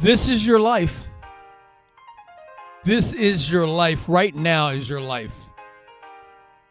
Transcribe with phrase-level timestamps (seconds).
[0.00, 1.08] This is your life.
[2.84, 4.08] This is your life.
[4.08, 5.32] Right now is your life.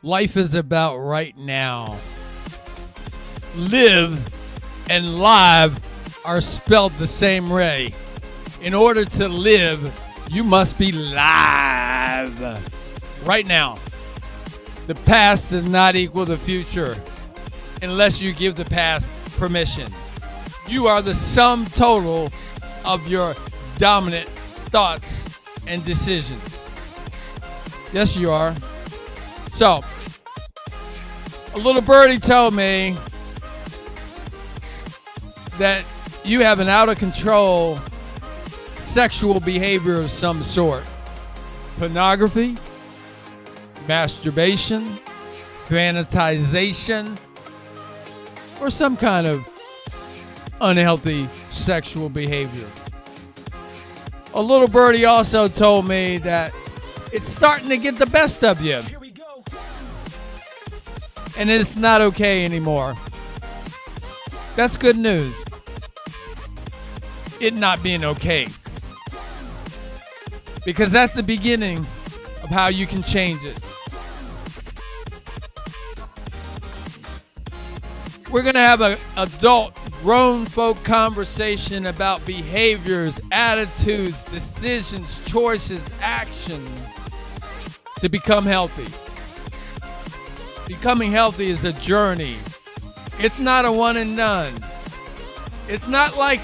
[0.02, 1.98] Life is about right now.
[3.56, 4.20] Live
[4.90, 5.80] and live
[6.26, 7.94] are spelled the same way.
[8.62, 9.94] In order to live,
[10.30, 12.62] you must be live
[13.26, 13.78] right now.
[14.88, 16.98] The past does not equal the future
[17.82, 19.06] unless you give the past
[19.38, 19.92] permission.
[20.68, 22.32] You are the sum total
[22.86, 23.36] of your
[23.78, 24.28] dominant
[24.70, 25.24] thoughts
[25.68, 26.42] and decisions.
[27.92, 28.56] Yes, you are.
[29.56, 29.84] So,
[31.54, 32.98] a little birdie told me
[35.58, 35.86] that
[36.24, 37.80] you have an out of control
[38.88, 40.84] sexual behavior of some sort
[41.78, 42.58] pornography,
[43.88, 45.00] masturbation,
[45.68, 47.18] fanatization,
[48.62, 49.48] or some kind of
[50.62, 52.68] unhealthy sexual behavior.
[54.34, 56.54] A little birdie also told me that
[57.12, 58.82] it's starting to get the best of you.
[61.38, 62.96] And it's not okay anymore.
[64.56, 65.34] That's good news.
[67.40, 68.48] It not being okay.
[70.66, 71.80] Because that's the beginning
[72.44, 73.60] of how you can change it.
[78.32, 86.70] We're going to have an adult, grown folk conversation about behaviors, attitudes, decisions, choices, actions
[88.02, 88.86] to become healthy.
[90.68, 92.36] Becoming healthy is a journey.
[93.18, 94.54] It's not a one and done.
[95.70, 96.42] It's not like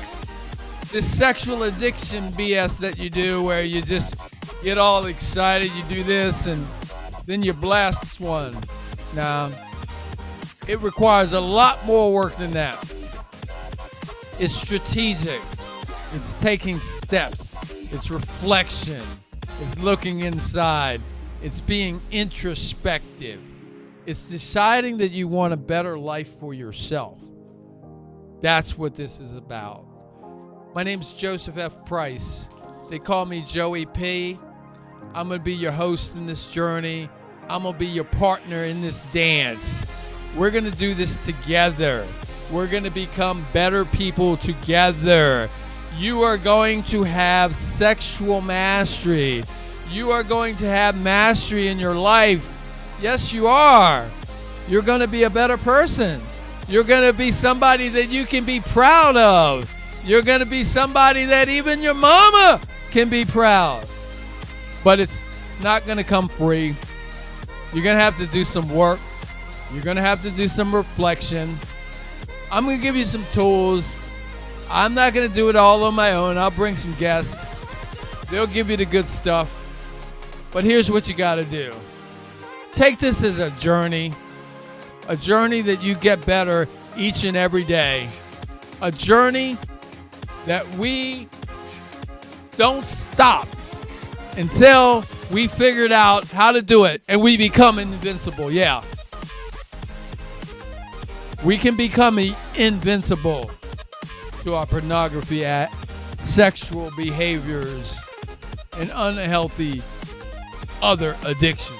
[0.89, 4.15] this sexual addiction BS that you do where you just
[4.63, 6.65] get all excited, you do this, and
[7.25, 8.57] then you blast one.
[9.13, 9.51] Now,
[10.65, 12.77] it requires a lot more work than that.
[14.39, 15.41] It's strategic,
[16.13, 17.41] it's taking steps,
[17.91, 19.01] it's reflection,
[19.43, 21.01] it's looking inside,
[21.43, 23.41] it's being introspective,
[24.05, 27.19] it's deciding that you want a better life for yourself.
[28.41, 29.83] That's what this is about.
[30.73, 31.85] My name's Joseph F.
[31.85, 32.47] Price.
[32.89, 34.39] They call me Joey P.
[35.13, 37.09] I'm going to be your host in this journey.
[37.49, 39.85] I'm going to be your partner in this dance.
[40.37, 42.07] We're going to do this together.
[42.51, 45.49] We're going to become better people together.
[45.97, 49.43] You are going to have sexual mastery.
[49.89, 52.45] You are going to have mastery in your life.
[53.01, 54.07] Yes, you are.
[54.67, 56.21] You're going to be a better person.
[56.67, 59.71] You're going to be somebody that you can be proud of.
[60.05, 62.61] You're going to be somebody that even your mama
[62.91, 63.85] can be proud.
[64.83, 65.17] But it's
[65.61, 66.75] not going to come free.
[67.73, 68.99] You're going to have to do some work.
[69.73, 71.57] You're going to have to do some reflection.
[72.51, 73.83] I'm going to give you some tools.
[74.69, 76.37] I'm not going to do it all on my own.
[76.37, 77.33] I'll bring some guests.
[78.29, 79.53] They'll give you the good stuff.
[80.51, 81.73] But here's what you got to do
[82.71, 84.13] take this as a journey,
[85.07, 86.67] a journey that you get better
[86.97, 88.09] each and every day,
[88.81, 89.57] a journey
[90.45, 91.27] that we
[92.57, 93.47] don't stop
[94.37, 98.51] until we figured out how to do it and we become invincible.
[98.51, 98.83] Yeah.
[101.43, 102.19] We can become
[102.57, 103.49] invincible
[104.43, 105.73] to our pornography at
[106.21, 107.95] sexual behaviors
[108.77, 109.81] and unhealthy
[110.81, 111.77] other addictions.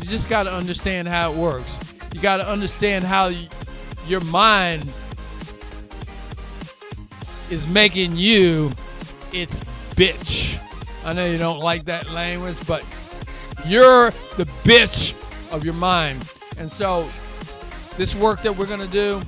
[0.00, 1.70] You just got to understand how it works.
[2.14, 3.32] You got to understand how
[4.06, 4.88] your mind
[7.50, 8.70] is making you
[9.32, 9.54] its
[9.96, 10.58] bitch.
[11.04, 12.84] I know you don't like that language, but
[13.66, 15.14] you're the bitch
[15.50, 16.28] of your mind.
[16.58, 17.08] And so,
[17.96, 19.20] this work that we're going to do,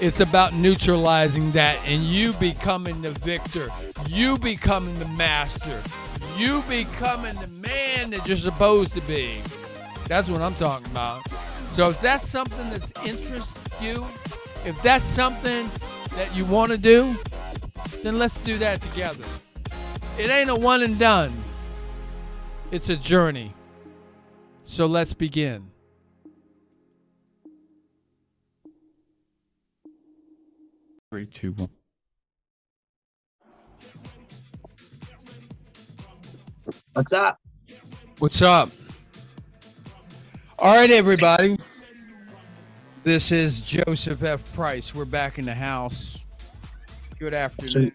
[0.00, 3.68] it's about neutralizing that and you becoming the victor.
[4.08, 5.80] You becoming the master.
[6.36, 9.40] You becoming the man that you're supposed to be.
[10.08, 11.26] That's what I'm talking about.
[11.74, 14.04] So if that's something that interests you,
[14.64, 15.70] if that's something
[16.16, 17.14] that you want to do,
[18.02, 19.24] then let's do that together.
[20.18, 21.32] It ain't a one and done.
[22.70, 23.54] It's a journey.
[24.64, 25.70] So let's begin.
[31.12, 31.68] Three, two, one.
[36.94, 37.38] What's up?
[38.18, 38.70] What's up?
[40.58, 41.58] All right, everybody.
[43.04, 44.54] This is Joseph F.
[44.54, 44.94] Price.
[44.94, 46.16] We're back in the house.
[47.18, 47.92] Good afternoon.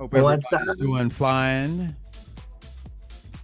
[0.00, 0.78] Hope What's everybody's up?
[0.78, 1.94] doing fine.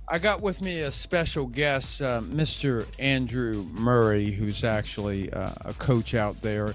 [0.09, 2.87] I got with me a special guest, uh, Mr.
[2.99, 6.75] Andrew Murray, who's actually uh, a coach out there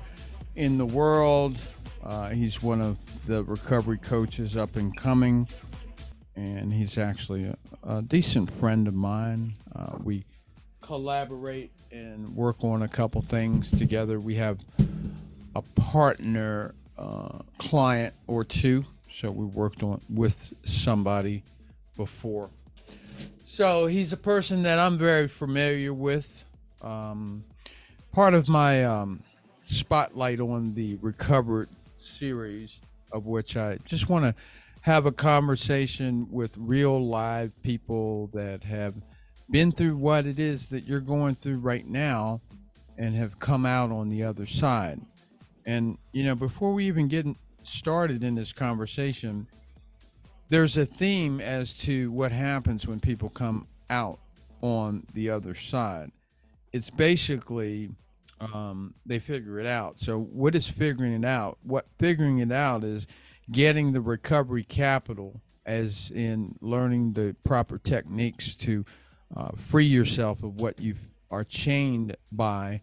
[0.55, 1.57] in the world
[2.03, 2.97] Uh, he's one of
[3.27, 5.47] the recovery coaches up and coming,
[6.35, 9.53] and he's actually a, a decent friend of mine.
[9.73, 10.25] Uh, we
[10.81, 14.19] collaborate and work on a couple things together.
[14.19, 14.59] We have
[15.55, 21.43] a partner uh, client or two, so we worked on with somebody
[21.95, 22.49] before.
[23.47, 26.43] So he's a person that I'm very familiar with.
[26.81, 27.45] Um,
[28.11, 29.23] part of my um,
[29.73, 32.79] spotlight on the recovered series,
[33.11, 34.35] of which I just want to
[34.81, 38.95] have a conversation with real live people that have
[39.49, 42.41] been through what it is that you're going through right now
[42.97, 44.99] and have come out on the other side.
[45.65, 47.25] And, you know, before we even get
[47.63, 49.47] started in this conversation,
[50.49, 54.19] there's a theme as to what happens when people come out
[54.61, 56.11] on the other side.
[56.73, 57.89] It's basically
[58.53, 59.99] um, they figure it out.
[59.99, 61.57] So, what is figuring it out?
[61.63, 63.07] What figuring it out is
[63.51, 68.85] getting the recovery capital, as in learning the proper techniques to
[69.35, 70.95] uh, free yourself of what you
[71.31, 72.81] are chained by,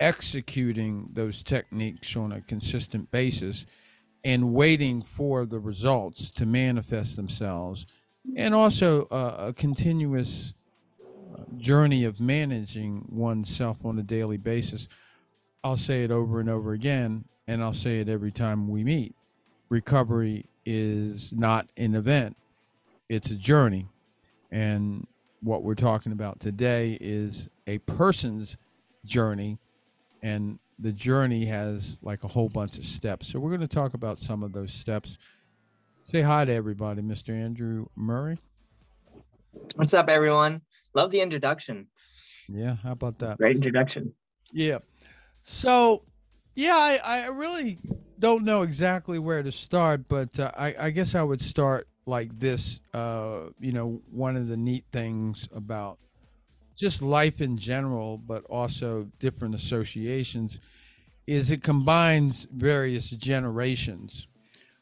[0.00, 3.64] executing those techniques on a consistent basis,
[4.24, 7.86] and waiting for the results to manifest themselves,
[8.36, 10.52] and also uh, a continuous
[11.58, 14.88] journey of managing oneself on a daily basis.
[15.64, 19.14] I'll say it over and over again, and I'll say it every time we meet.
[19.68, 22.36] Recovery is not an event,
[23.08, 23.88] it's a journey.
[24.50, 25.06] And
[25.42, 28.56] what we're talking about today is a person's
[29.04, 29.58] journey,
[30.22, 33.28] and the journey has like a whole bunch of steps.
[33.28, 35.16] So we're going to talk about some of those steps.
[36.10, 37.30] Say hi to everybody, Mr.
[37.30, 38.38] Andrew Murray.
[39.74, 40.60] What's up, everyone?
[40.96, 41.88] Love the introduction.
[42.48, 43.36] Yeah, how about that?
[43.36, 44.14] Great introduction.
[44.50, 44.78] Yeah.
[45.42, 46.04] So,
[46.54, 47.76] yeah, I, I really
[48.18, 52.38] don't know exactly where to start, but uh, I, I guess I would start like
[52.38, 52.80] this.
[52.94, 55.98] Uh, you know, one of the neat things about
[56.76, 60.58] just life in general, but also different associations,
[61.26, 64.28] is it combines various generations.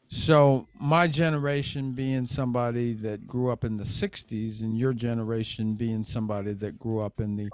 [0.07, 6.05] So, my generation being somebody that grew up in the 60s, and your generation being
[6.05, 7.49] somebody that grew up in the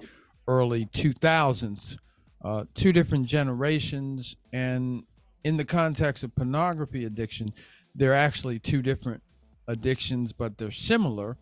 [0.48, 1.98] early 2000s,
[2.44, 4.36] uh, two different generations.
[4.51, 5.06] And
[5.44, 7.53] in the context of pornography addiction,
[7.95, 9.24] they're actually two different
[9.68, 11.38] addictions, but they're similar.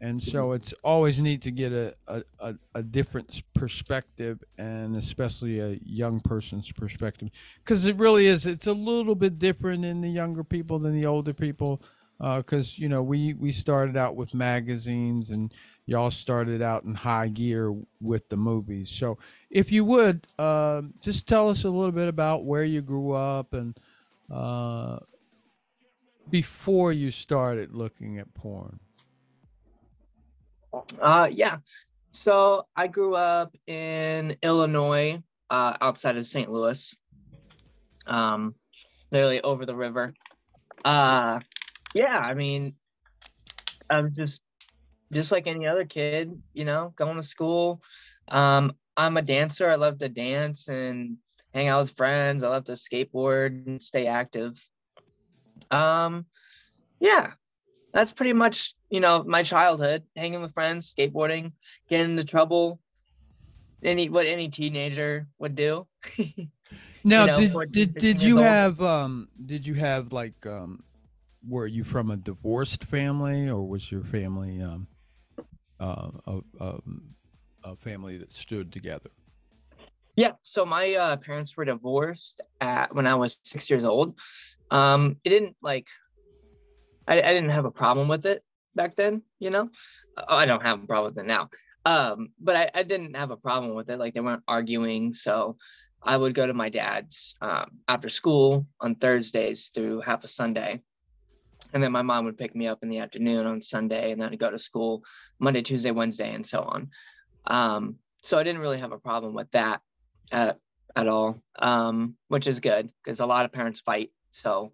[0.00, 5.58] And so it's always neat to get a, a, a, a different perspective and especially
[5.58, 7.30] a young person's perspective
[7.64, 11.06] because it really is, it's a little bit different in the younger people than the
[11.06, 11.82] older people.
[12.18, 15.52] Because, uh, you know, we, we started out with magazines and
[15.86, 18.90] y'all started out in high gear with the movies.
[18.90, 19.18] So
[19.50, 23.54] if you would, uh, just tell us a little bit about where you grew up
[23.54, 23.78] and
[24.30, 24.98] uh,
[26.30, 28.80] before you started looking at porn.
[31.00, 31.58] Uh, yeah.
[32.12, 36.50] So I grew up in Illinois, uh, outside of St.
[36.50, 36.96] Louis,
[38.06, 38.54] um,
[39.10, 40.14] literally over the river.
[40.84, 41.40] Uh,
[41.94, 42.74] yeah, I mean,
[43.90, 44.42] I'm just
[45.12, 47.82] just like any other kid, you know, going to school.
[48.28, 49.70] Um, I'm a dancer.
[49.70, 51.16] I love to dance and
[51.54, 52.42] hang out with friends.
[52.42, 54.62] I love to skateboard and stay active.
[55.70, 56.26] Um,
[57.00, 57.32] yeah,
[57.92, 61.52] that's pretty much you know my childhood hanging with friends skateboarding
[61.88, 62.80] getting into trouble.
[63.82, 65.86] Any what any teenager would do.
[67.04, 70.82] Now you know, did did, did you have um did you have like um
[71.48, 74.88] were you from a divorced family or was your family um
[75.80, 76.78] uh, a, a,
[77.64, 79.10] a family that stood together?
[80.16, 84.18] Yeah so my uh, parents were divorced at when i was six years old.
[84.70, 85.86] Um it didn't like
[87.08, 89.70] I, I didn't have a problem with it back then, you know.
[90.16, 91.48] Oh, I don't have a problem with it now.
[91.84, 93.98] Um, but I, I didn't have a problem with it.
[93.98, 95.14] Like they weren't arguing.
[95.14, 95.56] So
[96.02, 100.82] I would go to my dad's um, after school on Thursdays through half a Sunday.
[101.72, 104.30] And then my mom would pick me up in the afternoon on Sunday and then
[104.30, 105.02] I'd go to school
[105.38, 106.90] Monday, Tuesday, Wednesday, and so on.
[107.46, 109.80] Um, so I didn't really have a problem with that
[110.30, 110.58] at,
[110.94, 114.10] at all, um, which is good because a lot of parents fight.
[114.30, 114.72] So,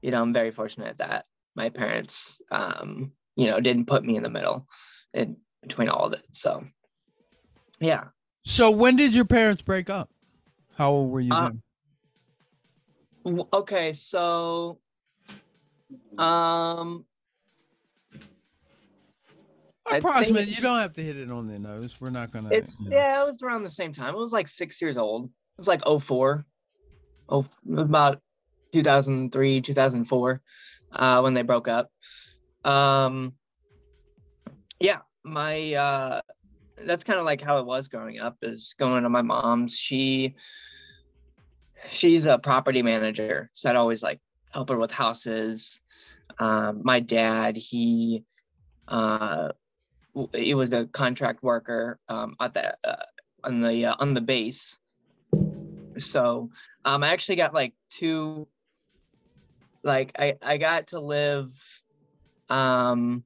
[0.00, 4.16] you know, I'm very fortunate at that my parents, um, you know, didn't put me
[4.16, 4.66] in the middle
[5.14, 6.26] in between all of it.
[6.32, 6.64] So,
[7.80, 8.04] yeah.
[8.44, 10.10] So when did your parents break up?
[10.76, 11.50] How old were you uh,
[13.24, 13.44] then?
[13.52, 14.80] Okay, so,
[16.18, 17.04] um,
[19.90, 20.48] approximate.
[20.48, 21.94] You don't have to hit it on the nose.
[22.00, 22.48] We're not gonna.
[22.50, 22.96] It's you know.
[22.96, 23.22] yeah.
[23.22, 24.14] It was around the same time.
[24.14, 25.26] It was like six years old.
[25.26, 26.44] It was like 04.
[27.28, 28.20] Oh, about
[28.72, 30.42] 2003, 2004,
[30.92, 31.90] uh, when they broke up.
[32.64, 33.34] Um,
[34.80, 36.20] yeah, my uh,
[36.84, 38.36] that's kind of like how it was growing up.
[38.42, 39.76] Is going to my mom's.
[39.76, 40.34] She
[41.88, 44.20] she's a property manager, so I'd always like
[44.50, 45.80] help her with houses.
[46.38, 48.24] Um, my dad, he
[48.88, 49.48] uh,
[50.34, 53.04] he was a contract worker um, at the uh,
[53.44, 54.76] on the uh, on the base.
[55.98, 56.50] So
[56.84, 58.46] um, I actually got like two.
[59.82, 61.52] Like I I got to live.
[62.48, 63.24] Um,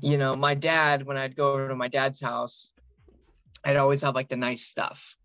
[0.00, 2.70] you know, my dad when I'd go over to my dad's house,
[3.64, 5.16] I'd always have like the nice stuff.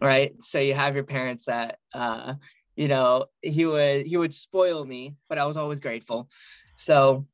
[0.00, 0.34] Right.
[0.42, 2.34] So you have your parents that uh,
[2.76, 6.28] you know, he would he would spoil me, but I was always grateful.
[6.74, 7.26] So,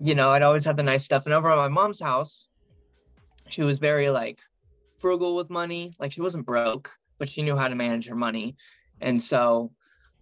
[0.00, 1.26] you know, I'd always have the nice stuff.
[1.26, 2.48] And over at my mom's house,
[3.48, 4.38] she was very like
[4.98, 5.94] frugal with money.
[5.98, 8.56] Like she wasn't broke, but she knew how to manage her money.
[9.00, 9.72] And so,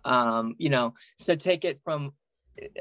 [0.04, 2.12] um, you know, so take it from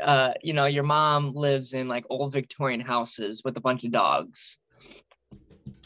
[0.02, 3.92] uh, you know, your mom lives in like old Victorian houses with a bunch of
[3.92, 4.58] dogs.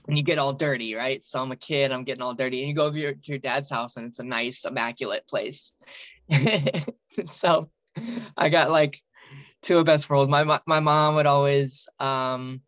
[0.08, 1.24] And you get all dirty, right?
[1.24, 2.62] So I'm a kid, I'm getting all dirty.
[2.62, 5.74] And you go over your, to your dad's house and it's a nice, immaculate place.
[7.26, 7.70] so
[8.38, 9.00] I got like
[9.62, 10.30] two of best worlds.
[10.30, 12.62] My my mom would always um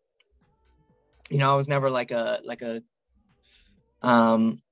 [1.30, 2.82] you know, I was never like a like a
[4.02, 4.62] um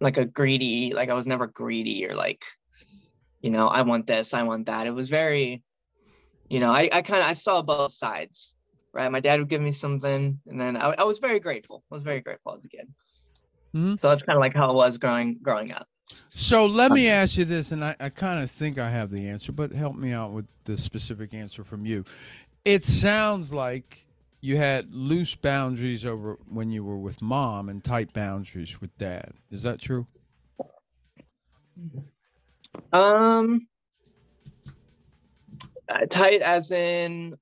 [0.00, 2.42] like a greedy, like I was never greedy or like,
[3.40, 4.86] you know, I want this, I want that.
[4.86, 5.62] It was very,
[6.48, 8.56] you know, I, I kind of I saw both sides,
[8.92, 9.10] right?
[9.10, 11.84] My dad would give me something, and then I, I was very grateful.
[11.90, 12.88] I was very grateful as a kid.
[13.74, 13.96] Mm-hmm.
[13.96, 15.86] So that's kind of like how it was growing growing up.
[16.34, 19.28] So let me ask you this, and I, I kind of think I have the
[19.28, 22.04] answer, but help me out with the specific answer from you.
[22.64, 24.06] It sounds like
[24.40, 29.32] you had loose boundaries over when you were with mom and tight boundaries with dad.
[29.50, 30.06] Is that true?
[32.92, 33.66] Um,
[35.88, 37.36] uh, tight as in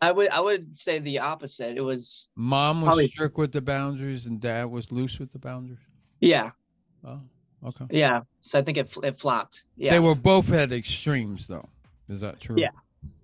[0.00, 1.76] I would I would say the opposite.
[1.76, 5.38] It was mom was probably, strict with the boundaries and dad was loose with the
[5.38, 5.78] boundaries.
[6.20, 6.50] Yeah.
[7.06, 7.20] Oh,
[7.66, 7.86] okay.
[7.90, 8.20] Yeah.
[8.40, 9.64] So I think it it flopped.
[9.76, 9.92] Yeah.
[9.92, 11.68] They were both at extremes though.
[12.08, 12.56] Is that true?
[12.58, 12.68] Yeah.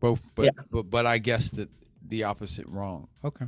[0.00, 0.62] Both, but yeah.
[0.70, 1.68] but but I guess that
[2.06, 3.08] the opposite wrong.
[3.25, 3.46] Okay.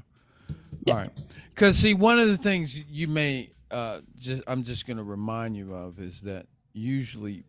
[0.84, 0.92] Yeah.
[0.92, 1.10] All right.
[1.54, 5.56] Because see, one of the things you may uh, just I'm just going to remind
[5.56, 7.44] you of is that usually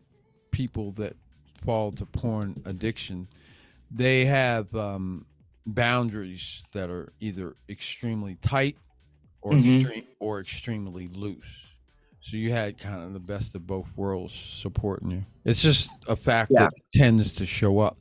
[0.50, 1.16] people that
[1.64, 3.28] fall to porn addiction,
[3.90, 5.24] they have um,
[5.66, 8.76] boundaries that are either extremely tight
[9.40, 9.80] or mm-hmm.
[9.80, 11.64] extreme or extremely loose.
[12.20, 15.24] So you had kind of the best of both worlds supporting you.
[15.44, 16.64] It's just a fact yeah.
[16.64, 17.98] that tends to show up.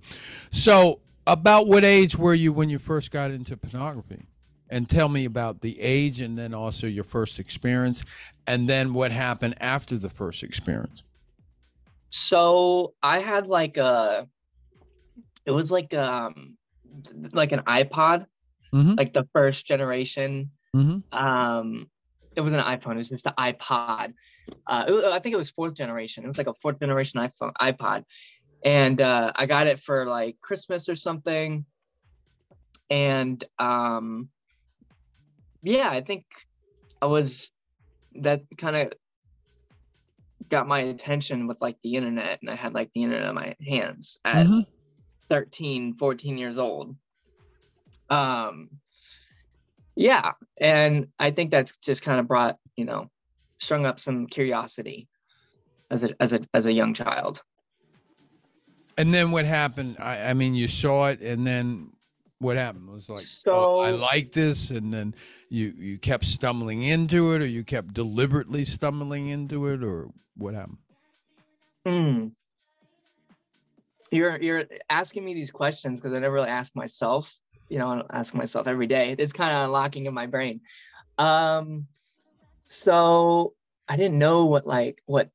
[0.50, 4.24] So about what age were you when you first got into pornography?
[4.70, 8.04] And tell me about the age and then also your first experience
[8.48, 11.04] and then what happened after the first experience.
[12.16, 14.28] So I had like a
[15.48, 16.58] it was like um
[17.32, 18.28] like an iPod,
[18.72, 18.94] mm-hmm.
[18.94, 20.52] like the first generation.
[20.76, 21.18] Mm-hmm.
[21.18, 21.90] Um
[22.36, 24.14] it was an iPhone, it was just an iPod.
[24.68, 26.24] Uh, it, I think it was fourth generation.
[26.24, 28.04] It was like a fourth generation iPhone iPod
[28.64, 31.66] and uh, I got it for like Christmas or something.
[32.92, 34.30] And um,
[35.64, 36.26] yeah, I think
[37.02, 37.52] I was
[38.16, 38.94] that kind of
[40.50, 43.56] got my attention with like the internet, and I had like the internet in my
[43.66, 44.62] hands at mm-hmm.
[45.30, 46.96] 13, 14 years old.
[48.10, 48.70] Um,
[49.96, 53.10] yeah, and I think that's just kind of brought you know
[53.60, 55.08] strung up some curiosity
[55.92, 57.42] as a as a as a young child.
[58.98, 59.98] And then what happened?
[60.00, 61.94] I, I mean, you saw it, and then
[62.40, 62.90] what happened?
[62.90, 65.16] It was like, so oh, I like this, and then
[65.54, 70.56] you you kept stumbling into it, or you kept deliberately stumbling into it, or what
[70.56, 70.80] happened?
[71.86, 72.28] Hmm.
[74.10, 77.38] You're you're asking me these questions because I never really ask myself.
[77.70, 79.16] You know, I ask myself every day.
[79.18, 80.62] It's kind of unlocking in my brain.
[81.20, 81.86] Um,
[82.66, 83.54] so
[83.88, 85.30] I didn't know what like what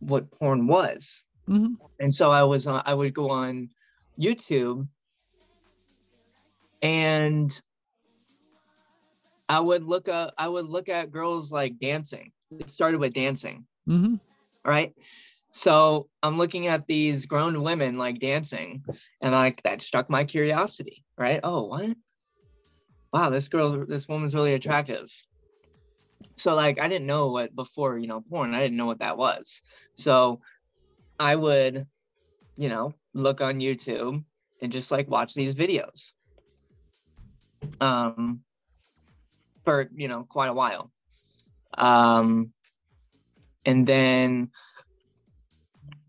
[0.00, 1.24] what porn was.
[1.48, 1.74] Mm-hmm.
[2.00, 3.70] And so I was uh, I would go on
[4.20, 4.86] YouTube
[6.82, 7.62] and
[9.54, 12.32] I would look up I would look at girls like dancing.
[12.58, 13.66] It started with dancing.
[13.88, 14.16] Mm-hmm.
[14.64, 14.94] Right.
[15.52, 18.82] So I'm looking at these grown women like dancing,
[19.20, 21.38] and like that struck my curiosity, right?
[21.44, 21.96] Oh, what?
[23.12, 25.08] Wow, this girl, this woman's really attractive.
[26.34, 29.16] So like I didn't know what before, you know, porn, I didn't know what that
[29.16, 29.62] was.
[29.94, 30.40] So
[31.20, 31.86] I would,
[32.56, 34.24] you know, look on YouTube
[34.60, 36.12] and just like watch these videos.
[37.80, 38.40] Um
[39.64, 40.90] for, you know, quite a while.
[41.76, 42.52] Um
[43.64, 44.50] and then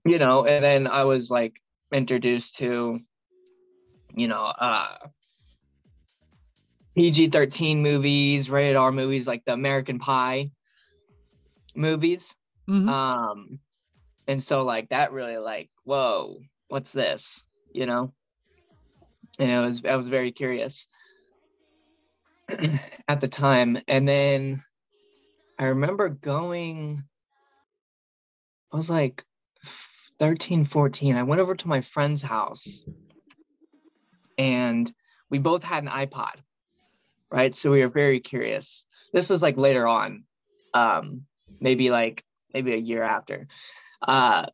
[0.05, 1.59] you know, and then I was like
[1.91, 2.99] introduced to,
[4.13, 4.97] you know, uh
[6.95, 10.51] PG 13 movies, rated R movies like the American Pie
[11.75, 12.35] movies.
[12.69, 12.87] Mhm.
[12.89, 13.59] Um,
[14.27, 17.43] and so like that really like, whoa, what's this?
[17.73, 18.13] You know?
[19.39, 20.87] And it was I was very curious
[23.07, 23.77] at the time.
[23.87, 24.63] And then
[25.57, 27.03] I remember going,
[28.71, 29.23] I was like
[30.19, 31.15] 13, 14.
[31.15, 32.83] I went over to my friend's house
[34.37, 34.91] and
[35.29, 36.35] we both had an iPod,
[37.31, 37.55] right?
[37.55, 38.85] So we were very curious.
[39.13, 40.23] This was like later on,
[40.73, 41.21] um,
[41.59, 42.23] maybe like
[42.53, 43.47] maybe a year after.
[44.01, 44.47] Uh,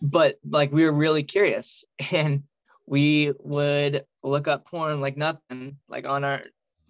[0.00, 2.44] but like we were really curious and
[2.86, 6.42] we would look up porn like nothing, like on our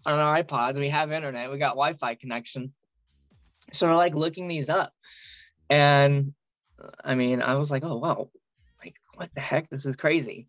[0.08, 0.78] on our iPods.
[0.78, 2.72] We have internet, we got Wi-Fi connection.
[3.72, 4.92] So we're like looking these up.
[5.68, 6.32] And
[7.04, 8.30] I mean, I was like, oh wow,
[8.82, 9.68] like what the heck?
[9.68, 10.48] This is crazy.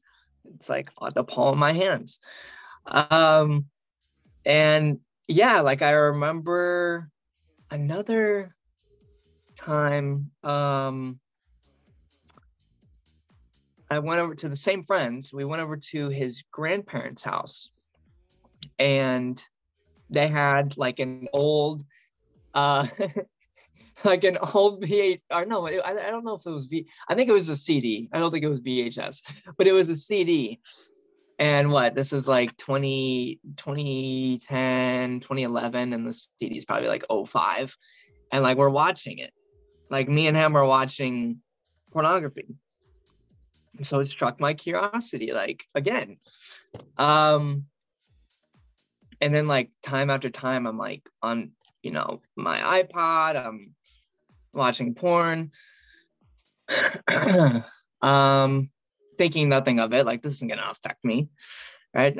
[0.56, 2.20] It's like on the palm of my hands.
[2.86, 3.66] Um
[4.46, 7.10] and yeah, like I remember
[7.70, 8.56] another
[9.56, 11.20] time um
[13.92, 15.34] I went over to the same friends.
[15.34, 17.72] We went over to his grandparents' house
[18.80, 19.42] and
[20.10, 21.84] they had like an old
[22.54, 22.88] uh
[24.04, 27.16] like an old V8 or no, I, I don't know if it was V I
[27.16, 28.10] think it was a CD.
[28.14, 29.22] I don't think it was VHS,
[29.58, 30.60] but it was a CD.
[31.38, 37.76] And what this is like 20 2010 2011 and the CD is probably like 05
[38.32, 39.32] and like we're watching it
[39.90, 41.40] like me and him are watching
[41.92, 42.46] pornography
[43.82, 46.18] so it struck my curiosity like again
[46.98, 47.66] um
[49.22, 53.76] and then like time after time i'm like on you know my ipod i'm
[54.54, 55.52] watching porn
[58.02, 58.70] um
[59.18, 61.30] thinking nothing of it like this isn't gonna affect me
[61.94, 62.18] right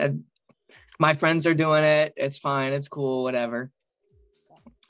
[1.00, 3.72] my friends are doing it it's fine it's cool whatever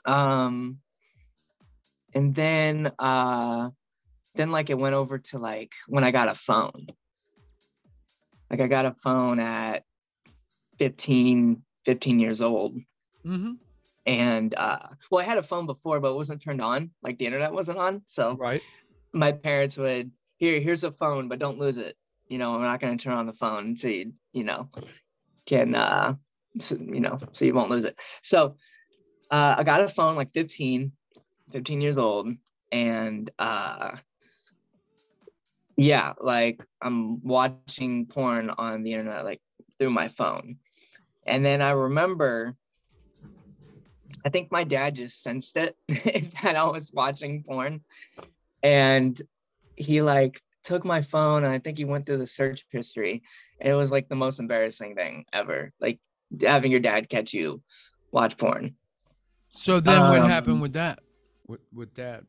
[0.06, 0.78] um
[2.14, 3.70] and then uh
[4.34, 6.86] then like it went over to like when I got a phone.
[8.50, 9.84] Like I got a phone at
[10.78, 12.76] 15, 15 years old.
[13.26, 13.54] Mm-hmm.
[14.06, 16.90] And uh well I had a phone before, but it wasn't turned on.
[17.02, 18.02] Like the internet wasn't on.
[18.06, 18.62] So Right.
[19.12, 21.96] my parents would here, here's a phone, but don't lose it.
[22.28, 24.68] You know, I'm not gonna turn on the phone so you, you know,
[25.46, 26.14] can uh
[26.58, 27.96] so, you know, so you won't lose it.
[28.22, 28.56] So
[29.30, 30.92] uh I got a phone like 15,
[31.52, 32.28] 15 years old,
[32.72, 33.96] and uh
[35.76, 39.40] yeah like i'm watching porn on the internet like
[39.78, 40.56] through my phone
[41.26, 42.54] and then i remember
[44.24, 45.76] i think my dad just sensed it
[46.42, 47.80] that i was watching porn
[48.62, 49.20] and
[49.76, 53.22] he like took my phone and i think he went through the search history
[53.60, 55.98] and it was like the most embarrassing thing ever like
[56.42, 57.62] having your dad catch you
[58.12, 58.74] watch porn
[59.52, 61.00] So then what Um, happened with that?
[61.48, 62.24] With with that?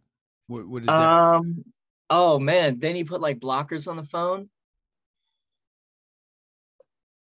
[0.48, 0.98] What, what did that?
[0.98, 1.64] um
[2.10, 4.50] oh man then he put like blockers on the phone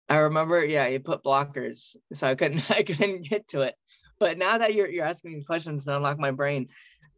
[0.09, 3.75] i remember yeah he put blockers so i couldn't i couldn't get to it.
[4.19, 6.69] But now that you're, you're asking these questions to unlock my brain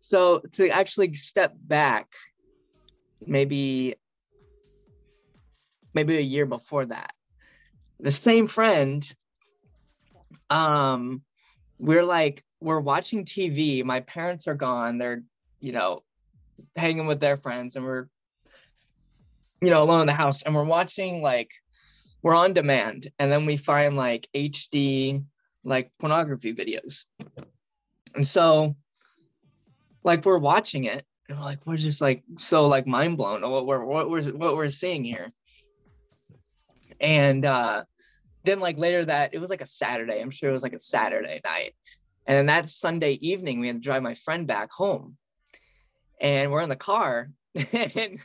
[0.00, 2.08] so to actually step back
[3.24, 3.96] maybe
[5.94, 7.12] maybe a year before that
[8.00, 9.08] the same friend
[10.50, 11.22] um
[11.78, 15.22] we're like we're watching tv my parents are gone they're
[15.60, 16.02] you know
[16.76, 18.06] hanging with their friends and we're
[19.60, 21.50] you know alone in the house and we're watching like
[22.22, 25.22] we're on demand and then we find like hd
[25.68, 27.04] like pornography videos.
[28.14, 28.76] And so
[30.02, 33.50] like we're watching it and we're like we're just like so like mind blown at
[33.50, 35.28] what we're what we're what we're seeing here.
[37.00, 37.84] And uh
[38.44, 40.20] then like later that it was like a saturday.
[40.20, 41.74] I'm sure it was like a saturday night.
[42.26, 45.16] And then that sunday evening we had to drive my friend back home.
[46.20, 47.30] And we're in the car
[47.72, 48.18] and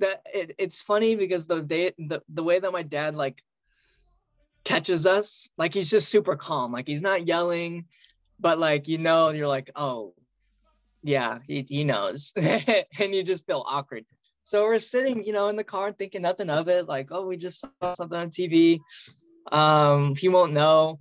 [0.00, 3.42] that it, it's funny because the day the, the way that my dad like
[4.64, 6.72] catches us like he's just super calm.
[6.72, 7.86] Like he's not yelling
[8.38, 10.12] but like you know you're like oh
[11.02, 12.32] yeah he, he knows.
[12.98, 14.04] And you just feel awkward.
[14.42, 17.36] So we're sitting you know in the car thinking nothing of it like oh we
[17.36, 18.80] just saw something on tv
[19.52, 20.98] um he won't know.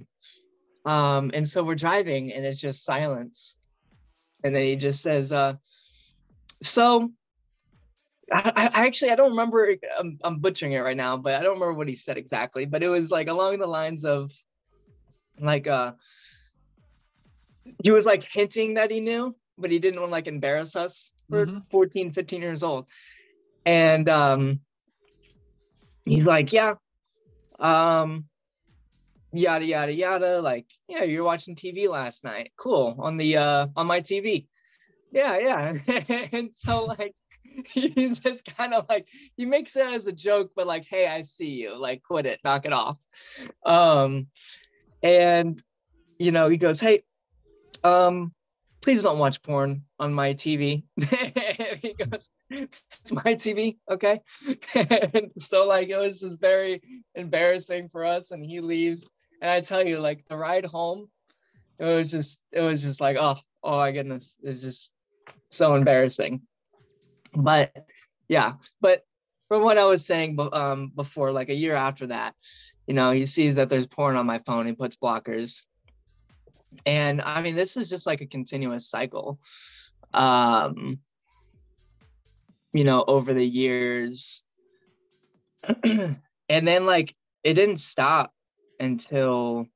[0.85, 3.57] Um and so we're driving and it's just silence.
[4.43, 5.55] And then he just says uh
[6.61, 7.11] so
[8.31, 11.53] I, I actually I don't remember I'm, I'm butchering it right now, but I don't
[11.55, 12.65] remember what he said exactly.
[12.65, 14.31] But it was like along the lines of
[15.39, 15.93] like uh
[17.83, 21.11] he was like hinting that he knew, but he didn't want to like embarrass us.
[21.29, 21.63] We're Mhm.
[21.71, 22.87] 14, 15 years old.
[23.65, 24.61] And um,
[26.05, 26.75] he's like, yeah,
[27.59, 28.25] um,
[29.33, 30.41] yada yada yada.
[30.41, 32.51] Like, yeah, you're watching TV last night.
[32.57, 34.47] Cool on the uh on my TV.
[35.11, 36.29] Yeah, yeah.
[36.31, 37.15] and so like
[37.65, 41.21] he's just kind of like he makes it as a joke, but like, hey, I
[41.21, 41.77] see you.
[41.77, 42.97] Like, quit it, knock it off.
[43.65, 44.27] Um,
[45.01, 45.61] and
[46.17, 47.03] you know, he goes, hey,
[47.83, 48.33] um,
[48.81, 50.83] please don't watch porn on my TV.
[51.81, 54.21] he goes, it's my TV, okay?
[54.75, 56.81] and so like it was just very
[57.15, 59.09] embarrassing for us, and he leaves.
[59.41, 61.09] And I tell you, like the ride home,
[61.79, 64.91] it was just it was just like, oh, oh my goodness, it's just
[65.49, 66.41] so embarrassing.
[67.35, 67.73] But
[68.27, 69.05] yeah, but
[69.47, 72.35] from what I was saying um, before, like a year after that,
[72.87, 75.63] you know, he sees that there's porn on my phone, he puts blockers.
[76.85, 79.39] And I mean, this is just like a continuous cycle.
[80.13, 80.99] Um,
[82.73, 84.43] you know, over the years.
[85.83, 86.17] and
[86.49, 88.33] then like it didn't stop
[88.79, 89.67] until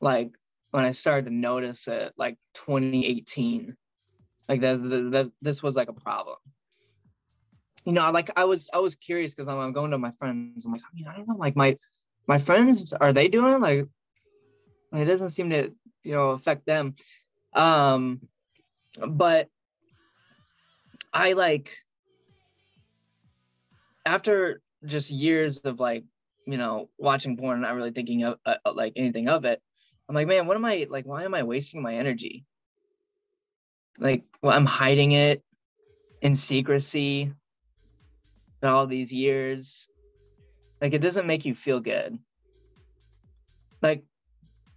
[0.00, 0.32] like
[0.70, 3.76] when I started to notice it, like 2018.
[4.48, 6.36] Like that's that this was like a problem.
[7.84, 10.64] You know, like I was I was curious because I'm, I'm going to my friends.
[10.64, 11.76] I'm like, I mean, I don't know, like my
[12.26, 13.86] my friends are they doing like
[14.92, 16.94] it doesn't seem to you know affect them.
[17.54, 18.20] Um,
[19.06, 19.48] but
[21.12, 21.76] I like
[24.04, 26.04] after just years of like
[26.46, 29.60] you know watching porn, not really thinking of uh, like anything of it.
[30.08, 31.06] I'm like, man, what am I like?
[31.06, 32.44] Why am I wasting my energy?
[33.98, 35.42] Like, well, I'm hiding it
[36.20, 37.32] in secrecy
[38.62, 39.88] in all these years.
[40.80, 42.18] Like, it doesn't make you feel good.
[43.82, 44.04] Like,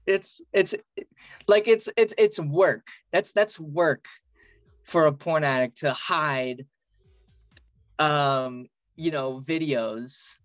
[0.08, 0.76] it's it's
[1.48, 2.88] like it's it's it's work.
[3.12, 4.06] That's that's work
[4.84, 6.66] for a porn addict to hide
[7.98, 10.38] um you know videos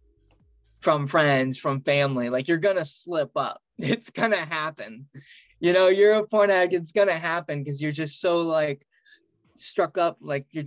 [0.80, 3.60] from friends from family like you're gonna slip up.
[3.78, 5.08] It's gonna happen.
[5.58, 8.86] You know you're a porn addict it's gonna happen because you're just so like
[9.56, 10.64] struck up like you're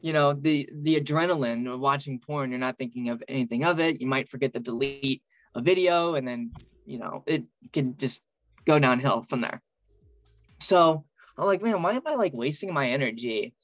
[0.00, 4.00] you know the the adrenaline of watching porn you're not thinking of anything of it.
[4.00, 5.22] You might forget to delete
[5.54, 6.52] a video and then
[6.84, 8.22] you know it can just
[8.66, 9.60] go downhill from there.
[10.60, 11.04] So
[11.38, 13.54] i'm like man why am i like wasting my energy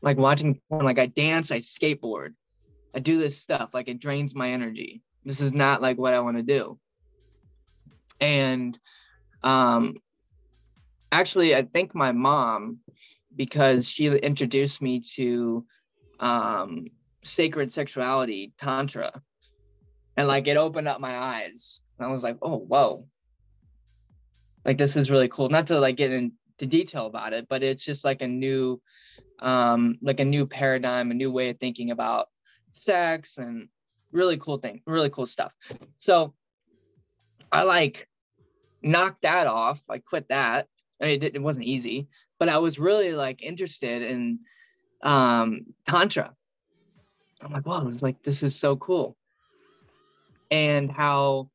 [0.00, 0.84] like watching porn?
[0.84, 2.34] Like i dance i skateboard
[2.94, 5.02] i do this stuff like it drains my energy.
[5.24, 6.78] This is not like what i want to do.
[8.20, 8.78] And
[9.42, 9.96] um
[11.12, 12.78] actually i think my mom
[13.34, 15.64] because she introduced me to
[16.20, 16.86] um
[17.24, 19.22] sacred sexuality tantra.
[20.16, 21.82] And like it opened up my eyes.
[21.98, 23.06] And i was like oh whoa.
[24.64, 25.48] Like this is really cool.
[25.48, 26.34] Not to like get into
[26.66, 28.80] detail about it but it's just like a new
[29.38, 32.28] um like a new paradigm a new way of thinking about
[32.72, 33.68] sex and
[34.12, 35.54] really cool thing really cool stuff.
[35.96, 36.34] So
[37.52, 38.08] i like
[38.82, 39.82] knocked that off.
[39.90, 40.66] I quit that.
[41.00, 42.08] I mean, it, it wasn't easy
[42.40, 44.40] but i was really like interested in
[45.04, 46.34] um tantra.
[47.42, 49.16] I'm like wow it's like this is so cool.
[50.50, 51.50] And how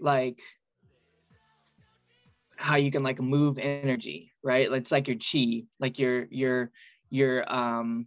[0.00, 0.40] like
[2.56, 4.70] how you can like move energy right?
[4.72, 6.70] It's like your chi like your your
[7.10, 8.06] your um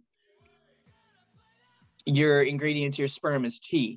[2.06, 3.96] your ingredients your sperm is chi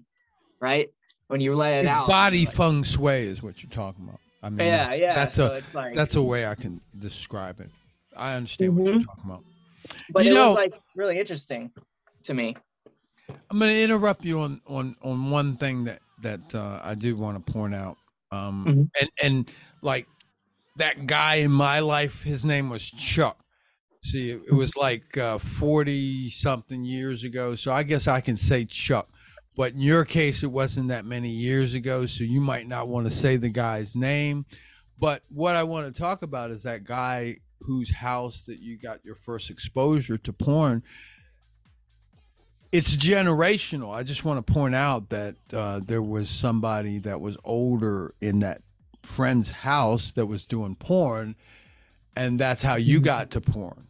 [0.60, 0.90] right
[1.28, 4.20] when you let it it's out body like, feng shui is what you're talking about
[4.44, 7.70] i mean yeah yeah that's so a like that's a way i can describe it
[8.16, 9.06] i understand what you're Mhm.
[9.06, 9.44] talking about
[10.12, 11.72] but you it know- was like really interesting
[12.24, 12.56] to me
[13.50, 17.16] I'm going to interrupt you on on on one thing that that uh, I do
[17.16, 17.98] want to point out.
[18.32, 18.90] Um, Mhm.
[19.02, 20.08] and and like
[20.78, 23.38] that guy in my life, his name was Chuck.
[24.12, 28.66] See, it, was like uh, forty something years ago, so I guess I can say
[28.66, 29.10] Chuck.
[29.56, 33.08] But in your case, it wasn't that many years ago, so you might not want
[33.08, 34.46] to say the guy's name.
[35.00, 39.04] But what I want to talk about is that guy whose house that you got
[39.04, 40.84] your first exposure to porn
[42.76, 43.96] it's generational.
[43.96, 48.40] I just want to point out that uh, there was somebody that was older in
[48.40, 48.64] that
[49.02, 51.36] friend's house that was doing porn,
[52.18, 53.88] and that's how you got to porn.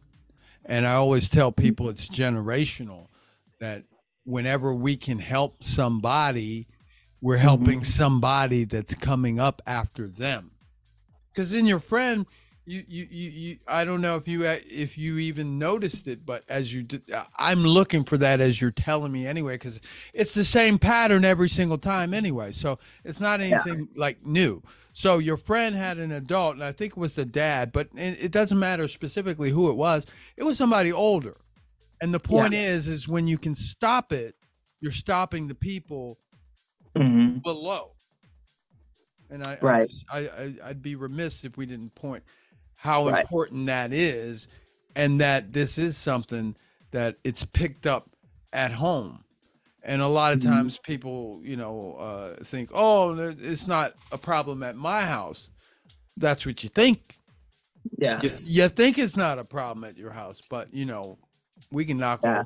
[0.66, 3.08] And I always tell people it's generational
[3.60, 3.84] that
[4.24, 6.68] whenever we can help somebody,
[7.22, 7.44] we're mm-hmm.
[7.44, 10.52] helping somebody that's coming up after them.
[11.32, 12.26] Because in your friend,
[12.66, 16.44] you, you, you, you, I don't know if you, if you even noticed it, but
[16.50, 17.04] as you did,
[17.38, 19.82] I'm looking for that as you're telling me anyway, because
[20.14, 22.52] it's the same pattern every single time anyway.
[22.54, 24.64] So it's not anything like new.
[24.94, 28.32] So your friend had an adult, and I think it was the dad, but it,
[28.32, 30.06] doesn't matter specifically who it was.
[30.38, 31.38] It was somebody older,
[32.02, 34.36] And the point is, is when you can stop it,
[34.82, 36.20] you're stopping the people
[36.98, 37.44] Mhm.
[37.44, 37.92] below.
[39.30, 39.92] And I, Right.
[40.10, 42.24] I, I, I'd be remiss if we didn't point
[42.78, 43.22] how Right.
[43.22, 44.48] important that is,
[44.96, 46.56] and that this is something
[46.92, 48.10] that it's picked up
[48.54, 49.24] at home.
[49.84, 50.44] And a lot of Mhm.
[50.46, 55.48] times people, you know, uh, think, oh, it's not a problem at my house.
[56.18, 57.20] That's what you think.
[58.00, 58.22] Yeah.
[58.24, 61.20] You, you think it's not a problem at your house, but you know,
[61.72, 62.40] we can knock Yeah.
[62.40, 62.46] on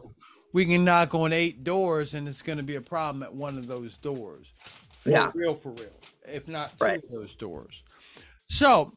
[0.52, 3.56] we can knock on eight doors and it's going to be a problem at one
[3.60, 4.48] of those doors.
[5.04, 5.32] For Yeah.
[5.36, 5.94] real, for real.
[6.28, 7.04] If not Right.
[7.04, 7.84] of those doors.
[8.50, 8.92] So,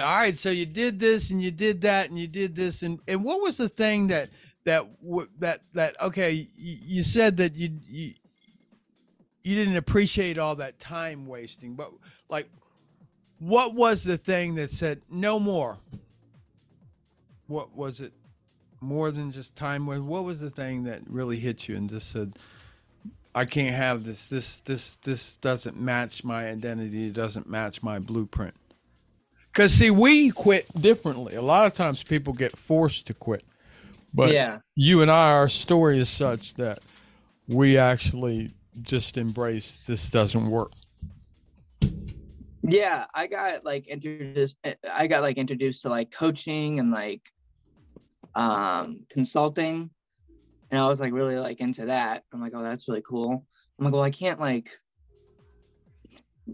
[0.00, 0.38] all right.
[0.38, 3.40] So you did this and you did that and you did this and and what
[3.40, 4.30] was the thing that
[4.64, 4.86] that
[5.38, 6.48] that that okay?
[6.56, 8.14] You, said that you you
[9.42, 11.90] you didn't appreciate all that time wasting, but
[12.28, 12.50] like,
[13.38, 15.78] what was the thing that said no more?
[17.46, 18.12] What was it?
[18.80, 20.00] More than just time was.
[20.00, 22.34] What was the thing that really hit you and just said,
[23.34, 24.26] "I can't have this.
[24.26, 27.06] This this this doesn't match my identity.
[27.06, 28.54] It doesn't match my blueprint."
[29.58, 31.34] Because see, we quit differently.
[31.34, 33.42] A lot of times, people get forced to quit,
[34.14, 34.60] but yeah.
[34.76, 36.78] you and I, our story is such that
[37.48, 40.70] we actually just embrace this doesn't work.
[42.62, 47.22] Yeah, I got like introduced I got like introduced to like coaching and like
[48.36, 49.90] um consulting
[50.70, 52.22] and I was like really like into that.
[52.32, 53.44] I'm like, oh, that's really cool.
[53.76, 54.70] I'm like, well, I can't like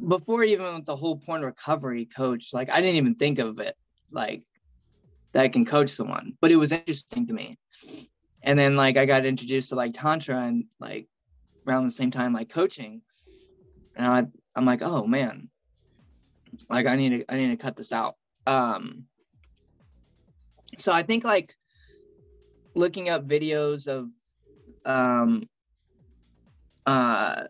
[0.08, 3.76] before even with the whole porn recovery coach, like I didn't even think of it
[4.10, 4.44] like
[5.32, 7.58] that I can coach someone, but it was interesting to me.
[8.42, 11.08] And then like I got introduced to like tantra and like
[11.66, 13.02] around the same time like coaching.
[13.96, 14.24] And I
[14.56, 15.48] I'm like, oh man,
[16.68, 18.16] like I need to I need to cut this out.
[18.46, 19.04] Um
[20.78, 21.54] so I think like
[22.74, 24.10] looking up videos of
[24.84, 25.48] um
[26.86, 27.44] uh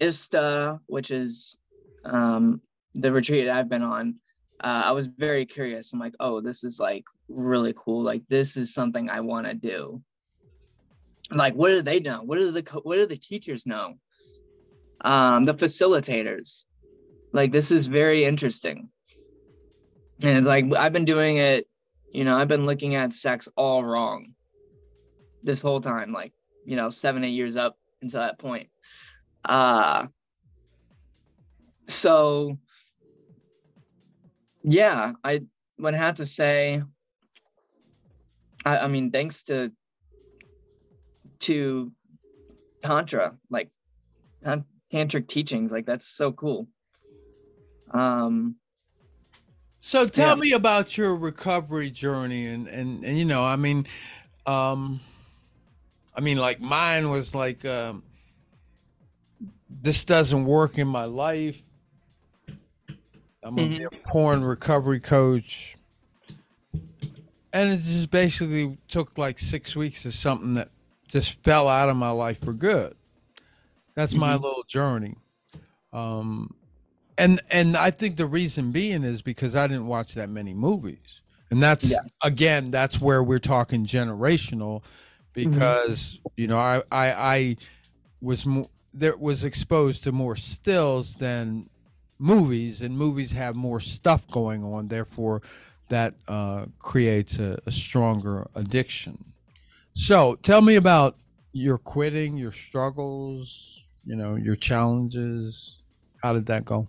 [0.00, 1.56] ISTA, which is
[2.04, 2.60] um
[2.94, 4.16] the retreat I've been on,
[4.62, 5.92] uh, I was very curious.
[5.92, 8.02] I'm like, oh, this is like really cool.
[8.02, 10.02] Like this is something I want to do.
[11.30, 12.22] Like, what do they know?
[12.22, 13.94] What do the what do the teachers know?
[15.02, 16.64] Um, the facilitators.
[17.32, 18.88] Like this is very interesting.
[20.22, 21.66] And it's like I've been doing it,
[22.12, 24.34] you know, I've been looking at sex all wrong
[25.42, 26.34] this whole time, like,
[26.66, 28.68] you know, seven, eight years up until that point.
[29.44, 30.08] Uh
[31.90, 32.58] so
[34.62, 35.42] yeah, I
[35.78, 36.82] would have to say
[38.64, 39.72] I, I mean, thanks to
[41.40, 41.92] to
[42.82, 43.70] Tantra, like
[44.44, 46.68] tan- tantric teachings, like that's so cool.
[47.92, 48.56] Um
[49.80, 50.40] So tell Yeah.
[50.40, 53.86] me about your recovery journey and and and you know, I mean
[54.46, 55.00] um
[56.14, 58.02] I mean like mine was like um
[59.68, 61.62] this doesn't work in my life.
[63.42, 65.76] I'm gonna be a porn recovery coach.
[67.52, 70.70] And it just basically took like six weeks of something that
[71.08, 72.94] just fell out of my life for good.
[73.94, 74.42] That's my Mhm.
[74.42, 75.16] little journey.
[75.92, 76.54] Um
[77.18, 81.20] and and I think the reason being is because I didn't watch that many movies,
[81.50, 81.98] and that's Yeah.
[82.22, 84.82] again that's where we're talking generational,
[85.32, 87.56] because you know I I, I
[88.22, 91.68] was mo- there was exposed to more stills than
[92.20, 95.42] movies, and movies have more stuff going on, therefore
[95.88, 99.24] that uh, creates a, a stronger addiction.
[99.94, 101.16] So tell me about
[101.52, 105.82] your quitting, your struggles, you know, your challenges.
[106.22, 106.86] How did that go?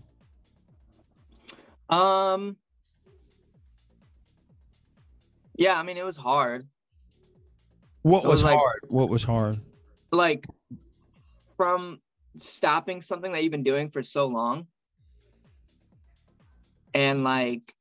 [1.90, 2.56] um
[5.58, 6.66] yeah, I mean it was hard.
[8.04, 8.80] What was was like- hard?
[8.88, 9.60] What was hard?
[10.12, 10.48] Like
[11.58, 12.00] from
[12.38, 14.68] stopping something that you've been doing for so long
[16.94, 17.74] and like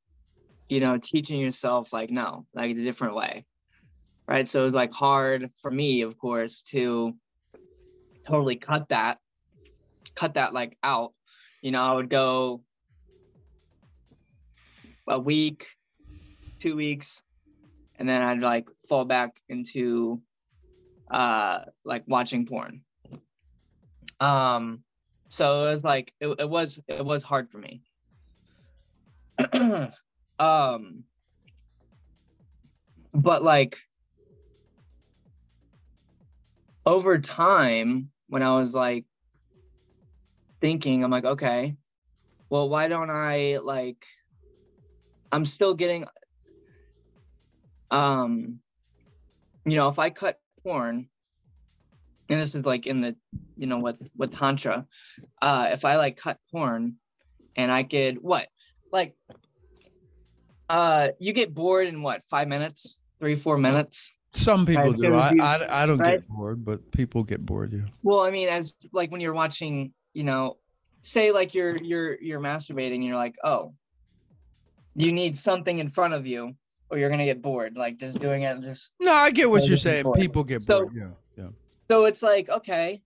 [0.68, 3.44] you know teaching yourself like no like a different way
[4.30, 4.48] right?
[4.48, 7.14] So it was like hard for me of course to
[8.26, 9.18] totally cut that
[10.14, 11.12] cut that like out.
[11.62, 12.62] You know i would go
[15.08, 15.66] a week
[16.58, 17.22] two weeks
[17.98, 20.22] and then i'd like fall back into
[21.10, 22.82] uh like watching porn.
[24.20, 24.84] Um
[25.28, 27.82] so it was like it, it was it was hard for me
[30.38, 31.04] um
[33.12, 33.78] but like
[36.86, 39.04] over time when i was like
[40.60, 41.76] thinking i'm like okay
[42.48, 44.04] well why don't i like
[45.32, 46.06] i'm still getting
[47.90, 48.60] um
[49.64, 51.08] you know, if I cut porn,
[52.28, 53.16] and this is like in the,
[53.56, 54.86] you know, with with tantra,
[55.42, 56.96] uh, if I like cut porn,
[57.56, 58.48] and I could what,
[58.92, 59.14] like,
[60.68, 64.14] uh, you get bored in what five minutes, three four minutes.
[64.34, 65.14] Some people Right, do.
[65.14, 66.20] I, I, I don't right?
[66.20, 67.72] get bored, but people get bored.
[67.72, 67.80] Yeah.
[68.04, 70.58] Well, I mean, as like when you're watching, you know,
[71.02, 73.74] say like you're you're you're masturbating, you're like, oh,
[74.94, 76.54] you need something in front of you,
[76.90, 77.76] or you're gonna get bored.
[77.76, 80.04] Like just doing it, just No, I get what you're saying.
[80.04, 80.20] bored.
[80.20, 80.94] People get So- bored.
[80.94, 81.08] Yeah.
[81.36, 81.48] Yeah.
[81.88, 83.02] so it's like okay.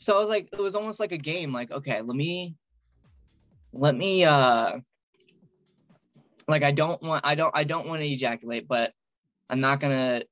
[0.00, 1.52] So I was like, it was almost like a game.
[1.52, 2.54] Like, okay, let me,
[3.72, 4.78] let me, uh,
[6.48, 8.92] like I don't want, I don't, I don't want to ejaculate, but
[9.50, 10.22] I'm not gonna.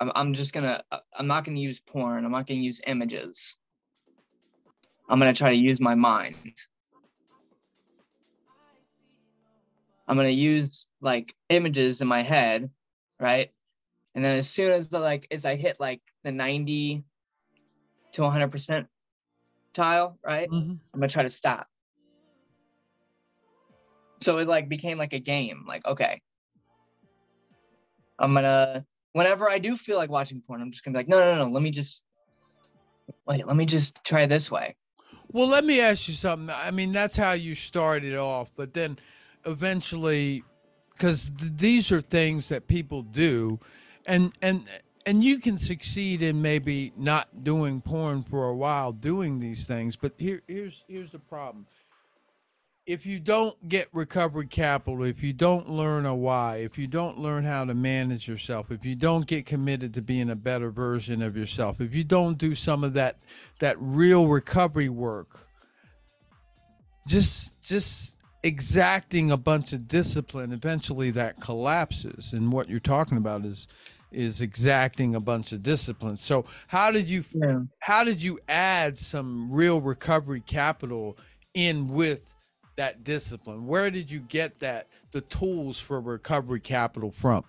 [0.00, 0.82] I'm, I'm just gonna.
[0.90, 2.24] uh, I'm not gonna use porn.
[2.24, 3.56] I'm not gonna use images.
[5.08, 6.36] I'm gonna try to use my mind.
[10.06, 12.70] I'm gonna use like images in my head,
[13.20, 13.50] right?
[14.14, 17.04] And then as soon as the like as I hit like the 90
[18.12, 18.86] to 100 percent
[19.74, 20.48] tile, right?
[20.50, 20.78] Mhm.
[20.92, 21.68] I'm gonna try to stop.
[24.20, 25.64] So it like became like a game.
[25.66, 26.20] Like, okay,
[28.18, 31.18] I'm gonna whenever I do feel like watching porn, I'm just gonna be like, no,
[31.18, 32.04] no, no, no let me just
[33.26, 34.76] wait, let me just try this way.
[35.32, 36.54] Well, let me ask you something.
[36.54, 38.98] I mean, that's how you started off, but then
[39.44, 40.44] eventually,
[40.92, 43.58] because th- these are things that people do,
[44.06, 44.68] and and
[45.06, 49.96] and you can succeed in maybe not doing porn for a while doing these things.
[49.96, 51.66] But here, here's here's the problem.
[52.86, 57.18] If you don't get recovery capital, if you don't learn a why, if you don't
[57.18, 61.22] learn how to manage yourself, if you don't get committed to being a better version
[61.22, 63.16] of yourself, if you don't do some of that
[63.60, 65.48] that real recovery work,
[67.08, 72.34] just just exacting a bunch of discipline, eventually that collapses.
[72.34, 73.66] And what you're talking about is
[74.12, 76.18] is exacting a bunch of discipline.
[76.18, 77.60] So how did you Yeah.
[77.78, 81.16] how did you add some real recovery capital
[81.54, 82.33] in with
[82.76, 83.66] that discipline?
[83.66, 87.44] Where did you get that the tools for recovery capital from?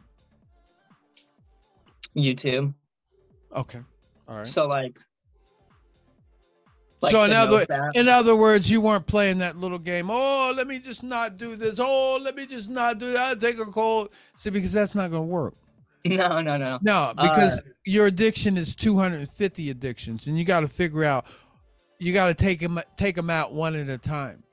[2.16, 2.74] YouTube.
[3.56, 3.80] Okay.
[4.28, 4.48] All right.
[4.48, 4.98] So like,
[7.10, 10.10] so in other in other words, you weren't playing that little game.
[10.10, 11.80] Oh, let me just not do this.
[11.80, 13.22] Oh, let me just not do that.
[13.22, 14.10] I'll take a cold.
[14.38, 15.56] See, because that's not going to work.
[16.06, 16.80] no, no, no.
[16.82, 21.26] No, because Uh, your addiction is 250 addictions, and you got to figure out.
[21.98, 24.44] You got to take them take them out one at a time,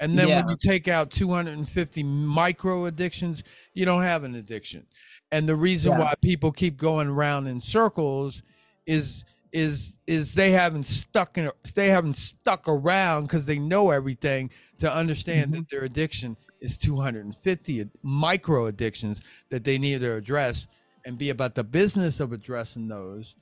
[0.00, 3.42] and then when you take out 250 micro addictions,
[3.74, 4.86] you don't have an addiction.
[5.30, 5.98] And the reason Yeah.
[5.98, 8.42] why people keep going around in circles
[8.86, 14.48] is is is they haven't stuck in they haven't stuck around because they know everything
[14.78, 15.76] to understand that mm-hmm.
[15.76, 20.66] their addiction is 250 micro addictions that they need to address
[21.04, 23.34] and be about the business of addressing those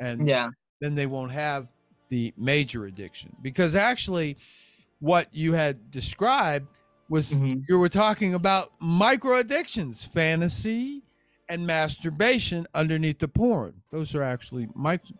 [0.00, 0.50] and Yeah.
[0.80, 1.68] then they won't have
[2.08, 4.36] the major addiction because actually
[5.04, 6.66] what you had described
[7.10, 7.62] was Mhm.
[7.68, 11.02] you were talking about micro addictions fantasy
[11.50, 13.74] and masturbation underneath the porn.
[13.90, 15.14] Those are actually micro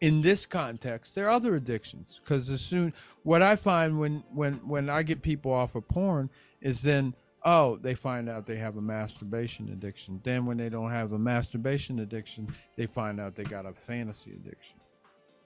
[0.00, 2.20] in this context there are other addictions.
[2.22, 6.28] Because as soon what i find when when when i get people off of porn
[6.60, 10.20] is then oh they find out they have a masturbation addiction.
[10.24, 14.32] Then when they don't have a masturbation addiction they find out they got a fantasy
[14.32, 14.76] addiction.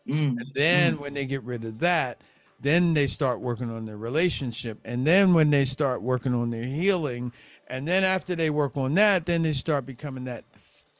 [0.09, 0.41] Mm.
[0.41, 2.23] and then when they get rid of that,
[2.62, 4.79] then they start working on their relationship.
[4.85, 7.33] And then when they start working on their healing,
[7.66, 10.44] and then after they work on that, then they start becoming that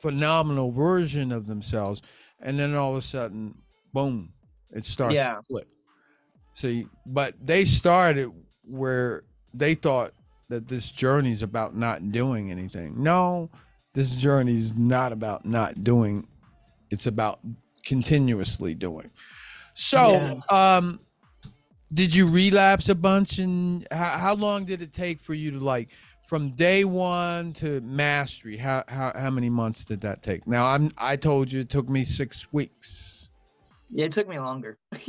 [0.01, 2.01] phenomenal version of themselves.
[2.41, 3.55] And then all of a sudden,
[3.93, 4.33] boom,
[4.71, 5.35] it starts Yeah.
[5.35, 5.67] to flip.
[6.55, 8.29] See, but they started
[8.63, 9.23] where
[9.53, 10.13] they thought
[10.49, 13.01] that this journey is about not doing anything.
[13.01, 13.49] No,
[13.93, 16.27] this journey is not about not doing.
[16.91, 17.39] It's about
[17.85, 19.09] continuously doing.
[19.75, 20.99] So, um,
[21.93, 25.59] did you relapse a bunch, and how, how long did it take for you to
[25.59, 25.89] like
[26.27, 28.57] from day one to mastery?
[28.57, 30.47] How how how many months did that take?
[30.47, 33.27] Now, I'm I told you it took me six weeks.
[33.89, 34.77] Yeah, it took me longer.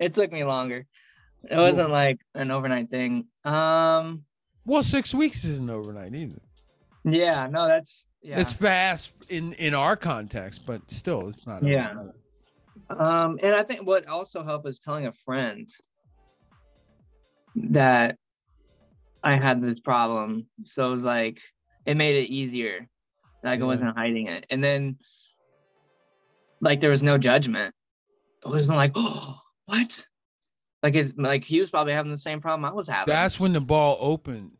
[0.00, 0.86] it took me longer.
[1.48, 3.26] It wasn't like an overnight thing.
[3.44, 4.24] Um,
[4.64, 6.40] Well, six weeks isn't overnight either.
[7.04, 8.40] yeah, no, that's yeah.
[8.40, 11.62] It's fast in in our context, but still, it's not.
[11.62, 11.92] Yeah.
[12.90, 15.68] Um, and I think what also helped was telling a friend
[17.56, 18.16] that
[19.22, 20.46] I had this problem.
[20.64, 21.40] So it was like
[21.86, 22.88] it made it easier.
[23.42, 23.64] Like Yeah.
[23.64, 24.46] I wasn't hiding it.
[24.50, 24.96] And then
[26.60, 27.74] like there was no judgment.
[28.44, 30.04] It wasn't like, oh, what?
[30.82, 33.12] Like it's like he was probably having the same problem I was having.
[33.12, 34.52] That's when the ball opened.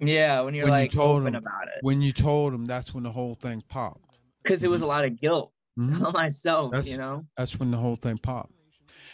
[0.00, 1.42] yeah, when you're when you like told open him.
[1.42, 1.82] about it.
[1.82, 4.18] When you told him, that's when the whole thing popped.
[4.42, 6.12] because it was a lot of guilt Mhm.
[6.12, 7.24] myself, That's- you know.
[7.36, 8.52] That's when the whole thing popped.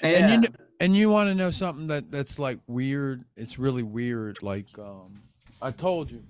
[0.02, 0.08] Yeah.
[0.08, 3.24] And you kn- and you want to know something that that's like weird?
[3.36, 4.42] It's really weird.
[4.42, 5.20] Like um,
[5.62, 6.22] I told you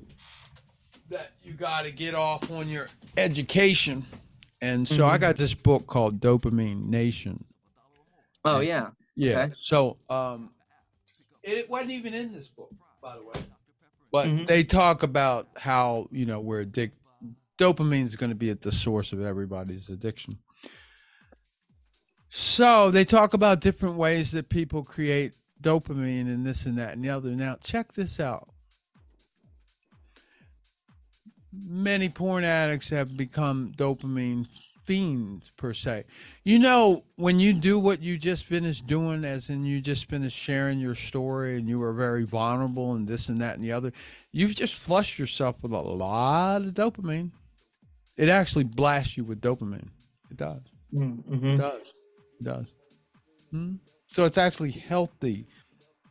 [1.09, 4.05] that you got to get off on your education,
[4.61, 5.21] and so I Mhm.
[5.21, 7.45] got this book called Dopamine Nation.
[8.45, 8.91] oh yeah.
[9.17, 9.39] Yeah.
[9.45, 9.55] Okay.
[9.57, 10.51] So um,
[11.43, 12.73] it wasn't even in this book,
[13.03, 13.45] by the way.
[14.13, 14.47] But Mhm.
[14.47, 16.99] they talk about how you know we're addicted.
[17.59, 20.39] Dopamine is going to be at the source of everybody's addiction.
[22.29, 27.05] So they talk about different ways that people create dopamine and this and that and
[27.05, 27.31] the other.
[27.31, 28.49] Now check this out.
[31.53, 34.49] Many porn addicts have become dopamine
[34.85, 36.05] fiends per se.
[36.43, 40.37] You know, when you do what you just finished doing, as in you just finished
[40.37, 43.93] sharing your story and you were very vulnerable and this and that and the other,
[44.33, 47.31] you've just flushed yourself with a lot of dopamine.
[48.17, 49.89] It actually blasts you with dopamine.
[50.31, 50.61] It does.
[50.93, 51.57] It Mm-hmm.
[51.57, 51.83] does.
[52.41, 52.67] It does.
[53.51, 53.75] Hmm?
[54.07, 55.47] So it's actually healthy.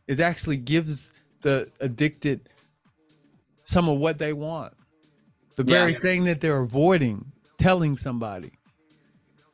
[0.06, 2.48] It actually gives the addicted
[3.62, 4.74] some of what they want.
[5.56, 5.98] The very Yeah.
[6.00, 8.52] thing that they're avoiding, telling somebody,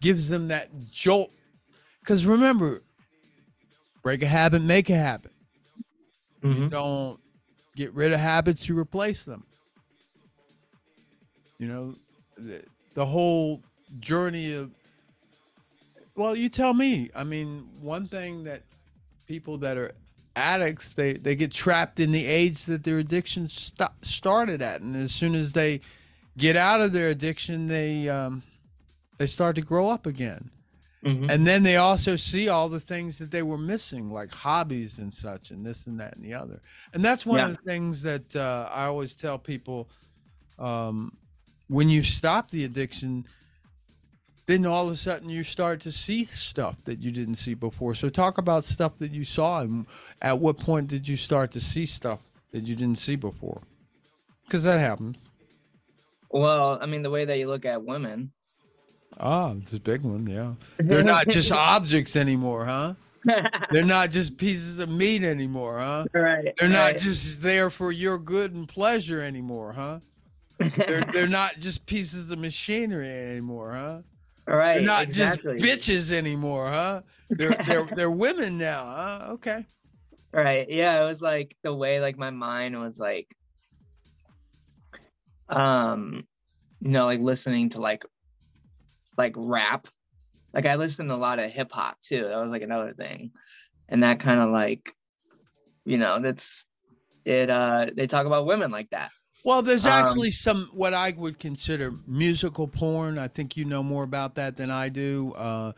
[0.00, 1.30] gives them that jolt.
[2.00, 2.82] Because remember,
[4.02, 5.32] break a habit, make a habit.
[6.42, 7.20] hmm Don't
[7.76, 9.44] get rid of habits, you replace them.
[11.58, 11.94] You know,
[12.46, 12.64] the,
[12.94, 13.62] the whole
[14.00, 14.70] journey of,
[16.14, 17.10] well, you tell me.
[17.14, 18.62] I mean, one thing that
[19.26, 19.92] people that are
[20.36, 24.80] addicts, they, they get trapped in the age that their addiction st- started at.
[24.80, 25.80] And as soon as they
[26.36, 28.42] get out of their addiction, they, um,
[29.18, 30.50] they start to grow up again
[31.02, 34.98] hmm and then they also see all the things that they were missing like hobbies
[34.98, 36.60] and such and this and that and the other
[36.92, 39.88] and that's one of the things that uh, i always tell people
[40.58, 41.16] um,
[41.70, 43.24] when you stop the addiction
[44.46, 47.94] then all of a sudden you start to see stuff that you didn't see before
[47.94, 49.86] so talk about stuff that you saw and
[50.20, 52.18] at what point did you start to see stuff
[52.52, 53.62] that you didn't see before
[54.44, 55.16] because that happens
[56.30, 58.32] Well, I mean, the way that you look at women.
[59.20, 62.94] ah it's a big one yeah they're not just objects anymore huh
[63.70, 66.06] They're not just pieces of meat anymore, huh?
[66.14, 66.54] right.
[66.58, 66.98] They're not right.
[66.98, 69.98] just there for your good and pleasure anymore, huh?
[70.60, 74.02] They're they're not just pieces of machinery anymore, huh?
[74.46, 74.74] right.
[74.74, 75.58] They're not exactly.
[75.58, 77.02] just bitches anymore, huh?
[77.30, 79.26] They're they're they're women now, huh?
[79.32, 79.64] Okay.
[80.32, 80.68] Right.
[80.68, 83.28] Yeah, it was like the way like my mind was like
[85.48, 86.26] um
[86.80, 88.04] you know, like listening to like
[89.16, 89.86] like rap.
[90.52, 92.24] Like I listened to a lot of hip hop too.
[92.24, 93.32] That was like another thing.
[93.88, 94.92] And that kind of like
[95.84, 96.66] you know, that's
[97.24, 99.10] it uh they talk about women like that.
[99.44, 103.18] Well, there's Um, actually some what I would consider musical porn.
[103.18, 105.32] I think you know more about that than I do.
[105.36, 105.72] Uh,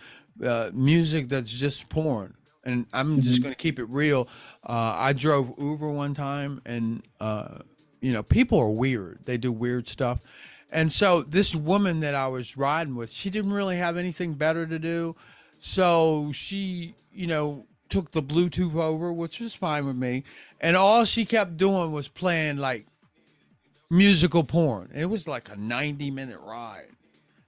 [0.44, 2.34] uh, music that's just porn,
[2.64, 3.42] and I'm just Mhm.
[3.44, 4.26] going to keep it real.
[4.66, 7.58] Uh, I drove Uber one time, and uh,
[8.00, 9.20] you know, people are weird.
[9.26, 10.20] They do weird stuff,
[10.72, 14.66] and so this woman that I was riding with, she didn't really have anything better
[14.66, 15.14] to do,
[15.60, 17.66] so she, you know.
[17.88, 20.24] Took the Bluetooth over, which was fine with me,
[20.62, 22.86] and all she kept doing was playing like
[23.93, 24.90] musical porn.
[24.95, 26.88] It was like a 90 minute ride.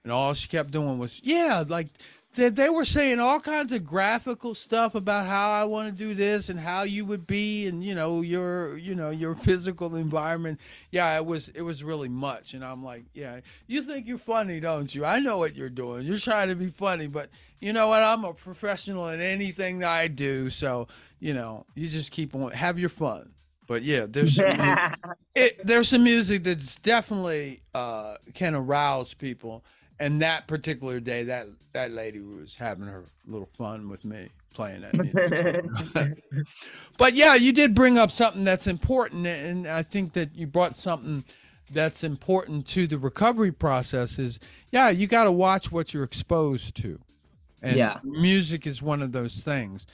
[0.03, 1.87] And all she kept doing was, yeah, like
[2.35, 6.13] they, they were saying all kinds of graphical stuff about how I want to do
[6.13, 10.59] this and how you would be and you know your you know your physical environment.
[10.91, 14.59] Yeah, it was it was really much and I'm like, yeah, you think you're funny,
[14.59, 15.03] don't you?
[15.03, 16.05] I know what you're doing.
[16.05, 17.29] You're trying to be funny, but
[17.59, 18.03] you know what?
[18.03, 20.87] I'm a professional in anything that I do, so
[21.19, 23.31] you know, you just keep on have your fun.
[23.67, 24.77] But yeah, there's some,
[25.35, 29.63] it, there's some music that's definitely uh, can arouse people.
[29.99, 34.81] And that particular day, that that lady was having her little fun with me playing
[34.81, 36.23] that music.
[36.97, 40.77] but yeah, you did bring up something that's important, and I think that you brought
[40.77, 41.23] something
[41.71, 44.19] that's important to the recovery process.
[44.19, 44.39] Is
[44.71, 46.99] yeah, you got to watch what you're exposed to,
[47.61, 47.99] and Yeah.
[48.03, 49.85] music is one of those things.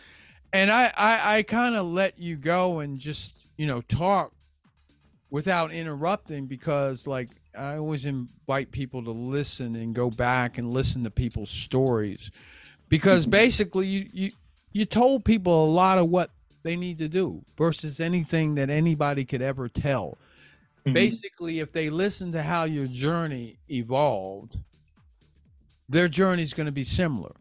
[0.54, 4.34] And I I, I kind of let you go and just you know talk
[5.30, 11.04] without interrupting because like I always invite people to listen and go back and listen
[11.04, 12.32] to people's stories
[12.89, 14.32] because basically you you
[14.74, 16.32] you told people a lot of what
[16.64, 20.18] they need to do versus anything that anybody could ever tell.
[20.86, 20.93] Mhm.
[20.93, 24.58] Basically, if they listen to how your journey evolved,
[25.89, 27.34] their journey is going to be similar.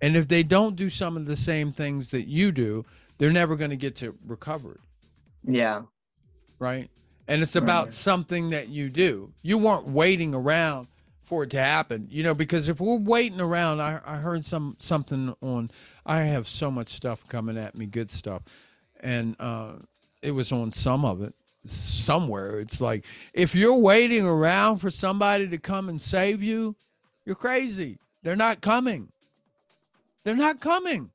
[0.00, 2.84] And if they don't do some of the same things that you do,
[3.18, 4.78] they're never going to get to recovery
[5.44, 5.82] yeah.
[6.58, 6.90] right?
[7.26, 7.94] And it's about Right.
[7.94, 9.32] something that you do.
[9.42, 10.88] You weren't waiting around
[11.24, 12.06] for it to happen.
[12.10, 15.70] You know, because if we're waiting around, I, I heard some something on.
[16.06, 18.42] I have so much stuff coming at me, good stuff,
[19.00, 19.74] and uh,
[20.22, 21.34] it was on some of it
[21.66, 22.60] somewhere.
[22.60, 26.76] It's like if you're waiting around for somebody to come and save you,
[27.26, 27.98] you're crazy.
[28.22, 29.12] They're not coming.
[30.28, 31.10] They're not coming.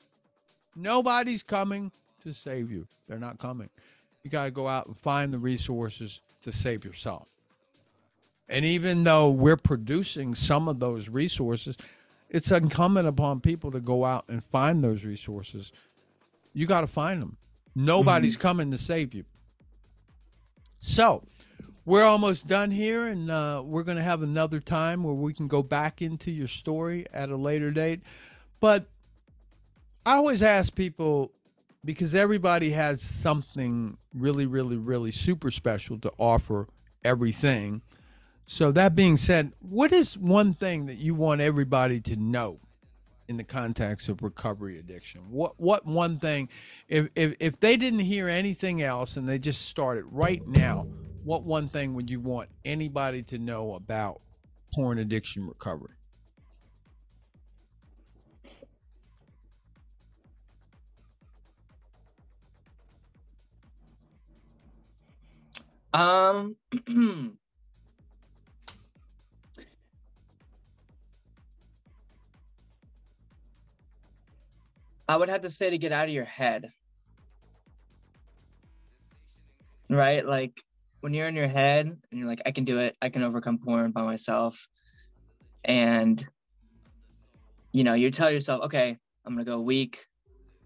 [0.75, 1.91] Nobody's coming
[2.23, 2.87] to save you.
[3.07, 3.69] They're not coming.
[4.23, 7.29] You got to go out and find the resources to save yourself.
[8.49, 11.77] And even though we're producing some of those resources,
[12.31, 15.71] it's incumbent upon people to go out and find those resources.
[16.55, 17.37] You got to find them.
[17.75, 18.41] Nobody's mm-hmm.
[18.41, 19.25] coming to save you.
[20.79, 21.21] So,
[21.85, 25.47] we're almost done here, and uh, we're going to have another time where we can
[25.47, 28.01] go back into your story at a later date.
[28.59, 28.87] But
[30.05, 31.31] I always ask people
[31.85, 36.67] because everybody has something really, really, really super special to offer
[37.03, 37.81] everything.
[38.45, 42.59] So, that being said, what is one thing that you want everybody to know
[43.29, 45.21] in the context of recovery addiction?
[45.29, 46.49] What what one thing
[46.89, 50.87] if if if they didn't hear anything else and they just started right now,
[51.23, 54.19] what one thing would you want anybody to know about
[54.73, 55.95] porn addiction recovery?
[65.93, 66.55] Um
[75.07, 76.71] I would have to say to get out of your head.
[79.89, 80.25] Right?
[80.25, 80.63] Like
[81.01, 83.59] when you're in your head and you're like, I can do it, I can overcome
[83.59, 84.67] porn by myself.
[85.63, 86.25] And
[87.71, 90.07] you know, you tell yourself, okay, I'm gonna go a week,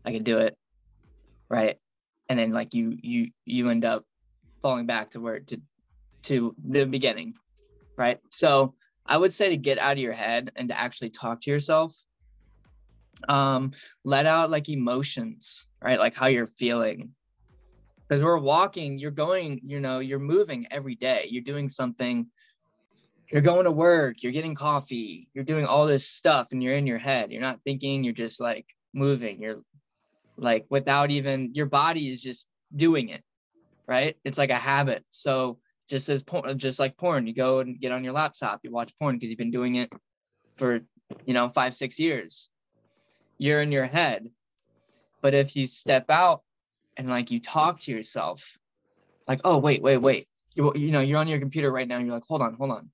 [0.05, 0.57] I can do it.
[1.49, 1.77] Right.
[2.29, 4.05] And then like you you you end up
[4.67, 5.61] falling back to where to
[6.23, 7.33] to the beginning.
[7.97, 8.19] Right.
[8.31, 8.73] So
[9.05, 11.95] I would say to get out of your head and to actually talk to yourself
[13.29, 13.71] um
[14.03, 15.99] let out like emotions right?
[15.99, 17.11] Like how you're feeling.
[18.09, 21.27] Because we're walking you're going you know you're moving every day.
[21.29, 22.27] You're doing something.
[23.31, 24.21] You're going to work.
[24.21, 25.29] You're getting coffee.
[25.33, 27.31] You're doing all this stuff and you're in your head.
[27.31, 28.03] You're not thinking.
[28.03, 29.41] You're just like moving.
[29.41, 29.61] You're
[30.35, 33.23] like without even your body is just doing it
[33.87, 35.57] right it's like a habit so
[35.89, 38.93] just as porn just like porn you go and get on your laptop you watch
[38.99, 39.91] porn because you've been doing it
[40.57, 40.81] for
[41.25, 42.49] you know five six years
[43.37, 44.29] you're in your head.
[45.21, 46.41] But if you step out
[46.95, 48.57] and like you talk to yourself,
[49.27, 50.27] like, oh, wait, wait, wait.
[50.55, 51.99] You, you know, you're on your computer right now.
[51.99, 52.89] you're like, hold on, hold on.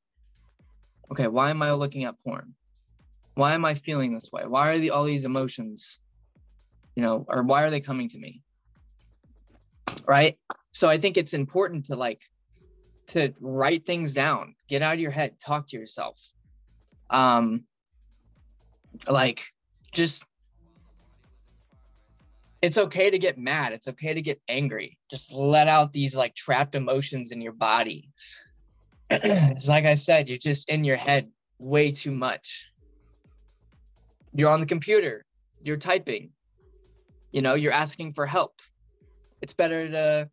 [1.12, 2.54] Okay, why am I looking at porn?
[3.36, 4.44] Why am I feeling this way?
[4.46, 6.00] Why are the all these emotions,
[6.96, 8.42] you know, or why are they coming to me?
[10.08, 10.38] Right.
[10.72, 12.22] So I think it's important to like
[13.08, 16.20] to write things down, get out of your head, talk to yourself.
[17.10, 17.66] Um,
[19.08, 19.44] like
[19.92, 20.26] just
[22.62, 23.74] it's okay to get mad.
[23.74, 24.98] It's okay to get angry.
[25.12, 28.10] Just let out these like trapped emotions in your body.
[29.10, 31.30] it's like I said, you're just in your head
[31.60, 32.72] way too much.
[34.34, 35.26] You're on the computer,
[35.62, 36.30] you're typing,
[37.32, 38.54] you know, you're asking for help.
[39.44, 40.30] It's better to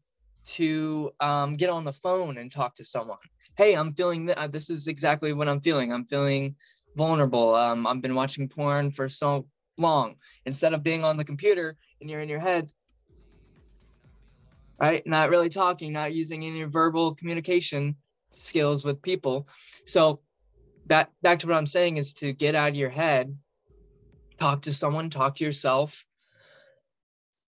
[0.52, 3.18] to um, get on the phone and talk to someone.
[3.56, 5.92] Hey, I'm feeling th- uh, this is exactly what I'm feeling.
[5.92, 6.54] I'm feeling
[6.96, 7.56] vulnerable.
[7.56, 10.14] Um, I've been watching porn for so long.
[10.46, 12.70] Instead of being on the computer and you're in your head,
[14.80, 15.04] right?
[15.04, 17.96] Not really talking, not using any verbal communication
[18.30, 19.48] skills with people.
[19.86, 20.20] So
[20.86, 23.36] that back to what I'm saying is to get out of your head,
[24.38, 26.04] talk to someone, talk to yourself.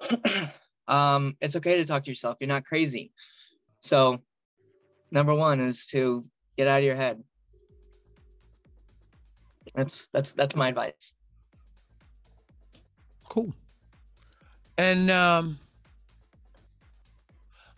[0.92, 2.36] um, it's okay to talk to yourself.
[2.38, 3.12] You're not crazy.
[3.80, 4.20] So
[5.10, 6.24] number one is to
[6.58, 7.22] get out of your head.
[9.74, 11.14] That's that's that's my advice.
[13.28, 13.54] Cool.
[14.76, 15.58] And um,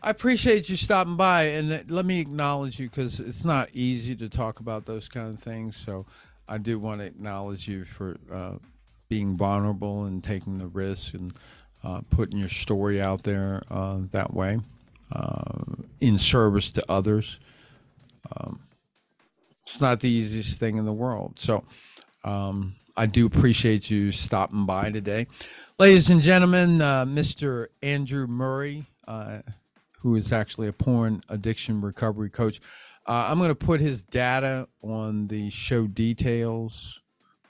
[0.03, 1.45] I appreciate you stopping by.
[1.45, 5.41] And let me acknowledge you because it's not easy to talk about those kind of
[5.41, 5.77] things.
[5.77, 6.07] So
[6.49, 8.55] I do want to acknowledge you for uh,
[9.09, 11.33] being vulnerable and taking the risk and
[11.85, 14.59] uh, putting your story out there uh, that way
[15.13, 15.63] uh,
[16.01, 17.39] in service to others.
[18.35, 18.61] Um,
[19.67, 21.39] it's not the easiest thing in the world.
[21.39, 21.65] So,
[22.25, 25.27] um, I do appreciate you stopping by today.
[25.79, 27.67] Ladies and gentlemen, uh, Mr.
[27.83, 28.85] Andrew Murray,
[29.99, 32.61] who is actually a porn addiction recovery coach.
[33.07, 37.01] I'm going to put his data on the show details.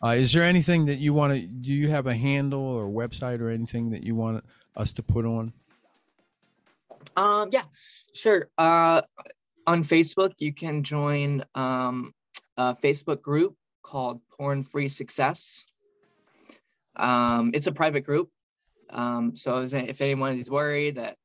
[0.05, 3.41] Uh, is there anything that you want to, do you have a handle or website
[3.41, 4.45] or anything that you want
[4.77, 5.51] us to put on?
[7.17, 7.63] Um, yeah,
[8.13, 8.51] sure.
[8.59, 9.01] Uh,
[9.67, 12.13] on Facebook, you can join um,
[12.59, 15.65] a Facebook group called Porn Free Success.
[16.97, 18.29] Um, it's a private group.
[18.91, 21.17] Um, so if anyone is worried that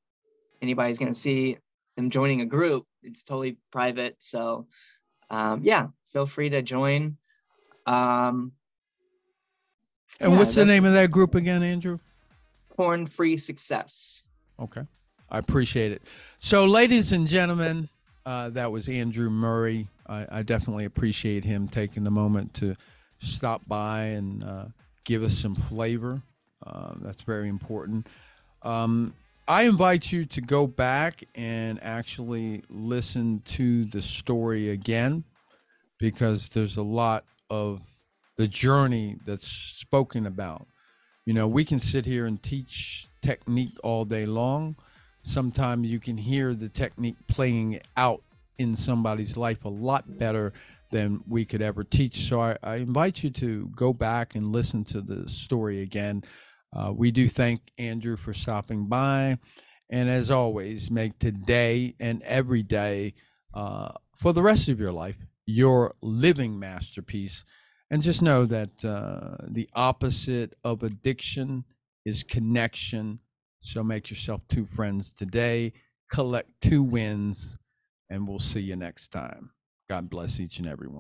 [0.61, 1.57] anybody's going to see
[1.97, 4.15] them joining a group, it's totally private.
[4.19, 4.67] So
[5.29, 7.17] um, yeah, feel free to join.
[7.85, 8.53] Um,
[10.19, 11.99] and yeah, what's the name of that group again, Andrew?
[12.75, 14.23] Porn Free Success.
[14.59, 14.81] Okay.
[15.29, 16.01] I appreciate it.
[16.39, 17.89] So, ladies and gentlemen,
[18.25, 19.87] uh, that was Andrew Murray.
[20.07, 22.75] I, I, definitely appreciate him taking the moment to
[23.19, 24.65] stop by and uh,
[25.05, 26.21] give us some flavor.
[26.65, 28.07] Uh, that's very important.
[28.63, 29.13] Um,
[29.47, 35.23] I invite you to go back and actually listen to the story again
[35.97, 37.81] because there's a lot of
[38.39, 40.65] the journey that's spoken about.
[41.25, 44.77] You know, we can sit here and teach technique all day long.
[45.21, 48.23] Sometimes you can hear the technique playing out
[48.57, 50.53] in somebody's life a lot better
[50.89, 52.29] than we could ever teach.
[52.29, 56.23] So I, I invite you to go back and listen to the story again.
[56.73, 59.37] Uh, we do thank Andrew for stopping by.
[59.89, 63.15] And as always, make today and every day
[63.53, 65.17] uh, for the rest of your life
[65.49, 67.43] your living masterpiece.
[67.91, 71.65] And just know that uh, the opposite of addiction
[72.05, 73.19] is connection.
[73.61, 75.73] So make yourself two friends today,
[76.09, 77.57] collect two wins,
[78.09, 79.51] and we'll see you next time.
[79.89, 80.97] God bless each and every one.